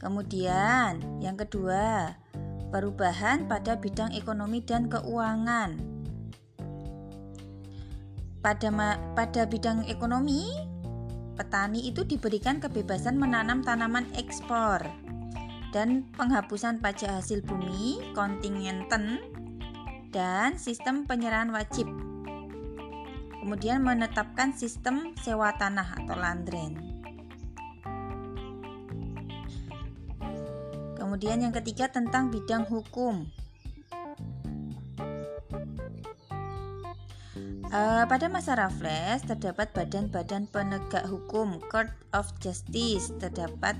Kemudian, 0.00 0.98
yang 1.20 1.38
kedua, 1.38 2.16
perubahan 2.72 3.44
pada 3.46 3.76
bidang 3.76 4.16
ekonomi 4.16 4.64
dan 4.64 4.88
keuangan. 4.88 5.91
Pada 8.42 8.74
pada 9.14 9.46
bidang 9.46 9.86
ekonomi, 9.86 10.50
petani 11.38 11.86
itu 11.86 12.02
diberikan 12.02 12.58
kebebasan 12.58 13.14
menanam 13.14 13.62
tanaman 13.62 14.10
ekspor 14.18 14.82
dan 15.70 16.02
penghapusan 16.18 16.82
pajak 16.82 17.22
hasil 17.22 17.40
bumi, 17.46 18.02
kontingenten, 18.18 19.22
dan 20.10 20.58
sistem 20.58 21.06
penyerahan 21.06 21.54
wajib. 21.54 21.86
Kemudian 23.38 23.82
menetapkan 23.82 24.54
sistem 24.54 25.14
sewa 25.22 25.54
tanah 25.54 26.02
atau 26.02 26.14
landren. 26.18 26.78
Kemudian 30.98 31.42
yang 31.42 31.54
ketiga 31.54 31.90
tentang 31.90 32.30
bidang 32.30 32.66
hukum. 32.66 33.26
Uh, 37.72 38.04
pada 38.04 38.28
masa 38.28 38.52
Raffles 38.52 39.24
terdapat 39.24 39.72
badan-badan 39.72 40.44
penegak 40.52 41.08
hukum 41.08 41.56
Court 41.72 41.88
of 42.12 42.28
Justice 42.36 43.16
terdapat 43.16 43.72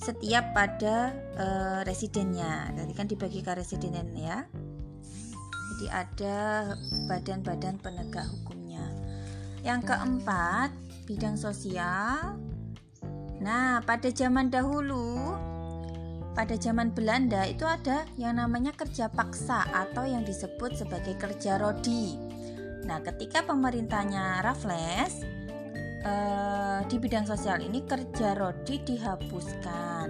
setiap 0.00 0.56
pada 0.56 1.12
uh, 1.36 1.80
residennya. 1.84 2.72
Tadi 2.72 2.92
kan 2.96 3.04
dibagi 3.04 3.44
ke 3.44 3.52
residen 3.52 4.16
ya. 4.16 4.48
Jadi 5.52 5.86
ada 5.92 6.72
badan-badan 7.12 7.76
penegak 7.84 8.24
hukumnya. 8.24 8.88
Yang 9.60 9.92
keempat, 9.92 10.72
bidang 11.04 11.36
sosial. 11.36 12.40
Nah, 13.44 13.84
pada 13.84 14.08
zaman 14.08 14.48
dahulu 14.48 15.36
pada 16.32 16.56
zaman 16.56 16.94
Belanda 16.96 17.44
itu 17.44 17.68
ada 17.68 18.08
yang 18.16 18.40
namanya 18.40 18.72
kerja 18.72 19.12
paksa 19.12 19.68
atau 19.76 20.08
yang 20.08 20.24
disebut 20.24 20.72
sebagai 20.72 21.20
kerja 21.20 21.60
rodi. 21.60 22.29
Nah, 22.84 22.98
ketika 23.04 23.44
pemerintahnya 23.44 24.40
Raffles 24.44 25.24
uh, 26.04 26.80
di 26.88 26.96
bidang 26.96 27.28
sosial 27.28 27.60
ini 27.60 27.84
kerja 27.84 28.32
rodi 28.36 28.80
dihapuskan 28.84 30.08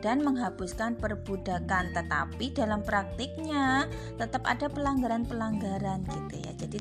dan 0.00 0.24
menghapuskan 0.24 0.96
perbudakan. 0.96 1.92
Tetapi 1.92 2.56
dalam 2.56 2.80
praktiknya 2.84 3.88
tetap 4.16 4.44
ada 4.48 4.66
pelanggaran-pelanggaran 4.68 6.04
gitu 6.08 6.34
ya. 6.40 6.52
Jadi 6.56 6.78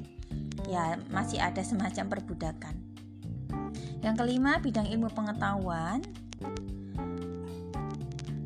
ya 0.67 0.83
masih 1.11 1.39
ada 1.39 1.63
semacam 1.63 2.19
perbudakan. 2.19 2.75
Yang 3.99 4.15
kelima 4.23 4.59
bidang 4.63 4.87
ilmu 4.87 5.11
pengetahuan. 5.11 5.99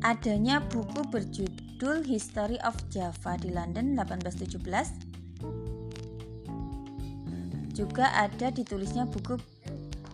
Adanya 0.04 0.60
buku 0.68 1.00
berjudul 1.08 2.04
History 2.04 2.60
of 2.60 2.76
Java 2.92 3.40
di 3.40 3.48
London 3.48 3.96
1817 3.96 5.13
juga 7.74 8.14
ada 8.14 8.54
ditulisnya 8.54 9.10
buku 9.10 9.34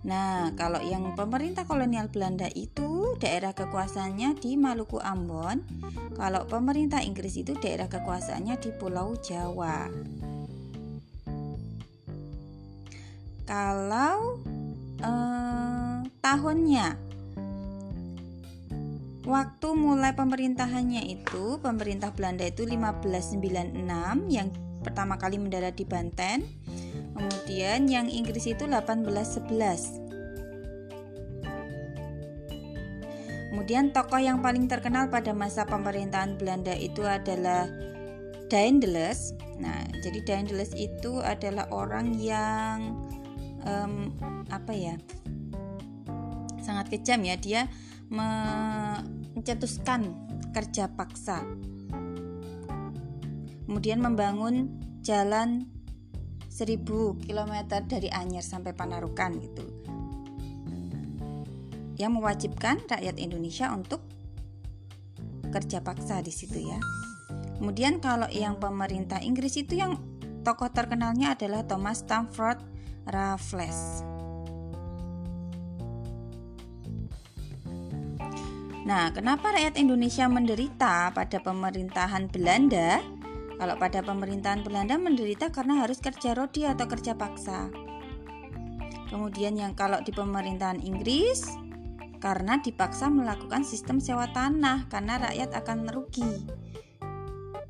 Nah, 0.00 0.56
kalau 0.56 0.80
yang 0.80 1.12
pemerintah 1.12 1.68
kolonial 1.68 2.08
Belanda 2.08 2.48
itu 2.56 3.14
daerah 3.20 3.52
kekuasaannya 3.52 4.40
di 4.40 4.56
Maluku 4.56 4.96
Ambon, 4.96 5.60
kalau 6.16 6.48
pemerintah 6.48 7.04
Inggris 7.04 7.36
itu 7.36 7.52
daerah 7.60 7.92
kekuasaannya 7.92 8.56
di 8.56 8.72
Pulau 8.72 9.20
Jawa. 9.20 9.92
Kalau 13.44 14.40
eh, 15.04 15.96
tahunnya 16.24 17.09
Waktu 19.30 19.78
mulai 19.78 20.10
pemerintahannya 20.18 21.06
itu, 21.06 21.62
pemerintah 21.62 22.10
Belanda 22.10 22.42
itu 22.50 22.66
1596 22.66 23.78
yang 24.26 24.50
pertama 24.82 25.14
kali 25.14 25.38
mendarat 25.38 25.78
di 25.78 25.86
Banten 25.86 26.42
Kemudian 27.20 27.84
yang 27.90 28.08
Inggris 28.08 28.48
itu 28.48 28.64
1811. 28.64 30.00
Kemudian 33.52 33.92
tokoh 33.92 34.16
yang 34.16 34.40
paling 34.40 34.70
terkenal 34.72 35.12
pada 35.12 35.36
masa 35.36 35.68
pemerintahan 35.68 36.40
Belanda 36.40 36.72
itu 36.72 37.04
adalah 37.04 37.68
Daendels. 38.48 39.36
Nah, 39.60 39.84
jadi 40.00 40.24
Daendels 40.24 40.72
itu 40.72 41.20
adalah 41.20 41.68
orang 41.68 42.16
yang 42.16 43.04
um, 43.68 44.16
apa 44.48 44.72
ya? 44.72 44.96
Sangat 46.64 46.88
kejam 46.88 47.20
ya, 47.20 47.36
dia 47.36 47.68
mencetuskan 49.34 50.14
kerja 50.50 50.90
paksa. 50.90 51.42
Kemudian 53.66 54.02
membangun 54.02 54.82
jalan 55.00 55.70
1000 56.50 56.82
km 57.22 57.54
dari 57.86 58.10
Anyer 58.10 58.42
sampai 58.42 58.74
Panarukan 58.74 59.38
gitu. 59.38 59.64
Yang 61.94 62.12
mewajibkan 62.18 62.82
rakyat 62.90 63.16
Indonesia 63.22 63.70
untuk 63.70 64.02
kerja 65.54 65.82
paksa 65.82 66.22
di 66.22 66.32
situ 66.34 66.58
ya. 66.62 66.78
Kemudian 67.60 68.00
kalau 68.02 68.26
yang 68.32 68.56
pemerintah 68.58 69.20
Inggris 69.20 69.54
itu 69.60 69.78
yang 69.78 70.00
tokoh 70.42 70.72
terkenalnya 70.72 71.36
adalah 71.36 71.62
Thomas 71.68 72.02
Stamford 72.02 72.58
Raffles. 73.06 74.02
Nah, 78.80 79.12
kenapa 79.12 79.52
rakyat 79.52 79.76
Indonesia 79.76 80.24
menderita 80.24 81.12
pada 81.12 81.38
pemerintahan 81.44 82.32
Belanda? 82.32 83.04
Kalau 83.60 83.76
pada 83.76 84.00
pemerintahan 84.00 84.64
Belanda 84.64 84.96
menderita 84.96 85.52
karena 85.52 85.84
harus 85.84 86.00
kerja 86.00 86.32
rodi 86.32 86.64
atau 86.64 86.88
kerja 86.88 87.12
paksa. 87.12 87.68
Kemudian 89.12 89.60
yang 89.60 89.76
kalau 89.76 90.00
di 90.00 90.16
pemerintahan 90.16 90.80
Inggris 90.80 91.44
karena 92.24 92.56
dipaksa 92.64 93.12
melakukan 93.12 93.68
sistem 93.68 94.00
sewa 94.00 94.32
tanah 94.32 94.88
karena 94.88 95.28
rakyat 95.28 95.50
akan 95.60 95.78
merugi. 95.84 96.48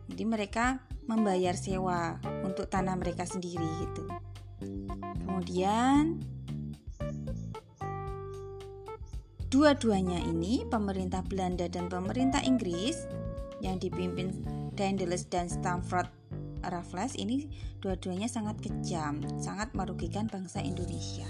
Jadi 0.06 0.22
mereka 0.22 0.78
membayar 1.10 1.58
sewa 1.58 2.22
untuk 2.46 2.70
tanah 2.70 2.94
mereka 2.94 3.26
sendiri 3.26 3.66
gitu. 3.82 4.06
Kemudian 5.26 6.22
dua-duanya 9.50 10.22
ini 10.30 10.62
pemerintah 10.70 11.26
Belanda 11.26 11.66
dan 11.66 11.90
pemerintah 11.90 12.38
Inggris 12.46 13.02
yang 13.58 13.82
dipimpin 13.82 14.30
Daendels 14.78 15.26
dan 15.26 15.50
Stamford 15.50 16.06
Raffles 16.62 17.18
ini 17.18 17.50
dua-duanya 17.82 18.30
sangat 18.30 18.62
kejam, 18.62 19.18
sangat 19.42 19.74
merugikan 19.74 20.30
bangsa 20.30 20.62
Indonesia. 20.62 21.26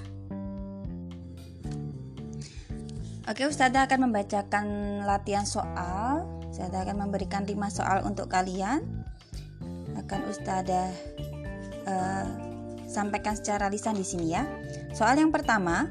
Oke, 3.25 3.47
Ustazah 3.49 3.89
akan 3.89 4.11
membacakan 4.11 4.67
latihan 5.07 5.47
soal. 5.49 6.27
Ustazah 6.51 6.83
akan 6.83 7.09
memberikan 7.09 7.47
5 7.47 7.57
soal 7.71 8.03
untuk 8.03 8.27
kalian. 8.27 8.83
Akan 9.95 10.27
Ustazah 10.27 10.91
uh, 11.87 12.27
sampaikan 12.91 13.39
secara 13.39 13.71
lisan 13.71 13.95
di 13.95 14.03
sini 14.03 14.35
ya. 14.35 14.43
Soal 14.91 15.15
yang 15.15 15.31
pertama, 15.31 15.87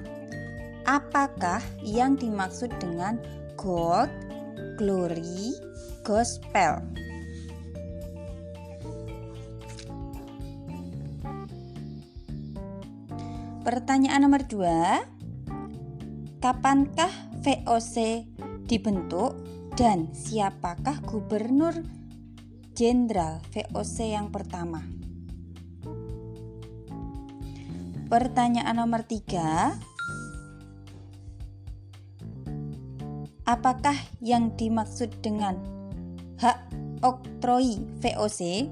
apakah 0.89 1.61
yang 1.85 2.17
dimaksud 2.17 2.73
dengan 2.81 3.21
gold, 3.53 4.09
glory, 4.81 5.53
gospel? 6.01 6.81
Pertanyaan 13.61 14.25
nomor 14.25 14.41
dua, 14.49 15.05
kapankah 16.41 17.13
VOC 17.45 18.25
dibentuk 18.65 19.37
dan 19.77 20.09
siapakah 20.09 20.97
gubernur 21.05 21.85
jenderal 22.73 23.45
VOC 23.53 24.17
yang 24.17 24.33
pertama? 24.33 24.81
Pertanyaan 28.09 28.73
nomor 28.73 29.05
tiga, 29.05 29.77
apakah 33.49 33.97
yang 34.21 34.53
dimaksud 34.53 35.09
dengan 35.25 35.57
hak 36.37 36.69
oktroi 37.01 37.81
VOC 37.97 38.69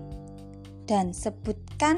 dan 0.86 1.18
sebutkan 1.18 1.98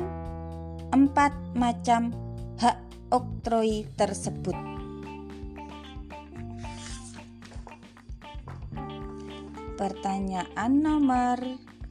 empat 0.96 1.36
macam 1.60 2.16
hak 2.56 2.80
oktroi 3.12 3.84
tersebut. 4.00 4.56
Pertanyaan 9.76 10.72
nomor 10.80 11.36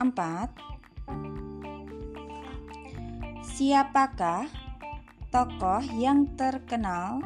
4 0.00 0.08
Siapakah 3.44 4.48
tokoh 5.28 5.84
yang 6.00 6.24
terkenal 6.32 7.20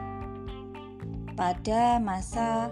pada 1.38 1.98
masa 2.03 2.70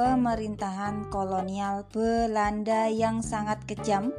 pemerintahan 0.00 1.12
kolonial 1.12 1.84
Belanda 1.92 2.88
yang 2.88 3.20
sangat 3.20 3.60
kejam 3.68 4.16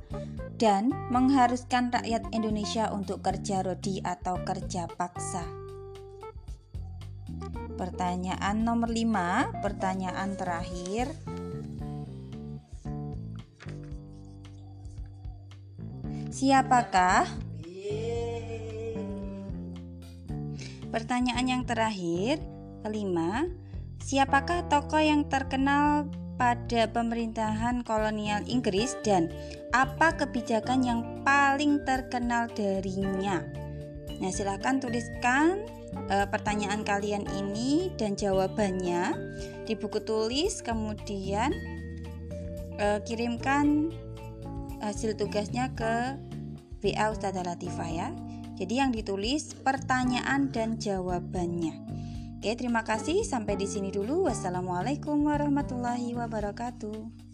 dan 0.61 0.93
mengharuskan 1.09 1.89
rakyat 1.89 2.21
Indonesia 2.37 2.93
untuk 2.93 3.25
kerja 3.25 3.65
rodi 3.65 3.97
atau 4.05 4.37
kerja 4.45 4.85
paksa? 4.85 5.41
Pertanyaan 7.81 8.61
nomor 8.61 8.93
5, 8.93 9.57
pertanyaan 9.65 10.37
terakhir. 10.37 11.09
Siapakah? 16.29 17.25
Pertanyaan 20.93 21.45
yang 21.49 21.63
terakhir, 21.65 22.37
kelima, 22.85 23.49
siapakah 24.01 24.65
tokoh 24.67 24.99
yang 24.99 25.29
terkenal 25.29 26.09
pada 26.35 26.89
pemerintahan 26.89 27.85
kolonial 27.85 28.41
Inggris 28.49 28.97
dan 29.05 29.29
apa 29.77 30.17
kebijakan 30.17 30.81
yang 30.81 31.01
paling 31.21 31.85
terkenal 31.85 32.49
darinya? 32.51 33.45
Nah, 34.17 34.29
silakan 34.33 34.81
tuliskan 34.81 35.65
e, 36.09 36.25
pertanyaan 36.29 36.81
kalian 36.81 37.29
ini 37.37 37.93
dan 37.93 38.17
jawabannya 38.17 39.13
di 39.69 39.73
buku 39.77 40.01
tulis, 40.01 40.65
kemudian 40.65 41.53
e, 42.81 43.01
kirimkan 43.05 43.93
hasil 44.81 45.13
tugasnya 45.13 45.69
ke 45.77 46.17
WA 46.81 47.13
Ustazah 47.13 47.45
Latifah 47.45 47.91
ya. 47.93 48.09
Jadi 48.57 48.73
yang 48.77 48.93
ditulis 48.93 49.57
pertanyaan 49.61 50.49
dan 50.53 50.77
jawabannya. 50.77 51.90
Oke, 52.41 52.57
terima 52.57 52.81
kasih. 52.81 53.21
Sampai 53.21 53.53
di 53.53 53.69
sini 53.69 53.93
dulu. 53.93 54.25
Wassalamualaikum 54.25 55.29
warahmatullahi 55.29 56.17
wabarakatuh. 56.17 57.30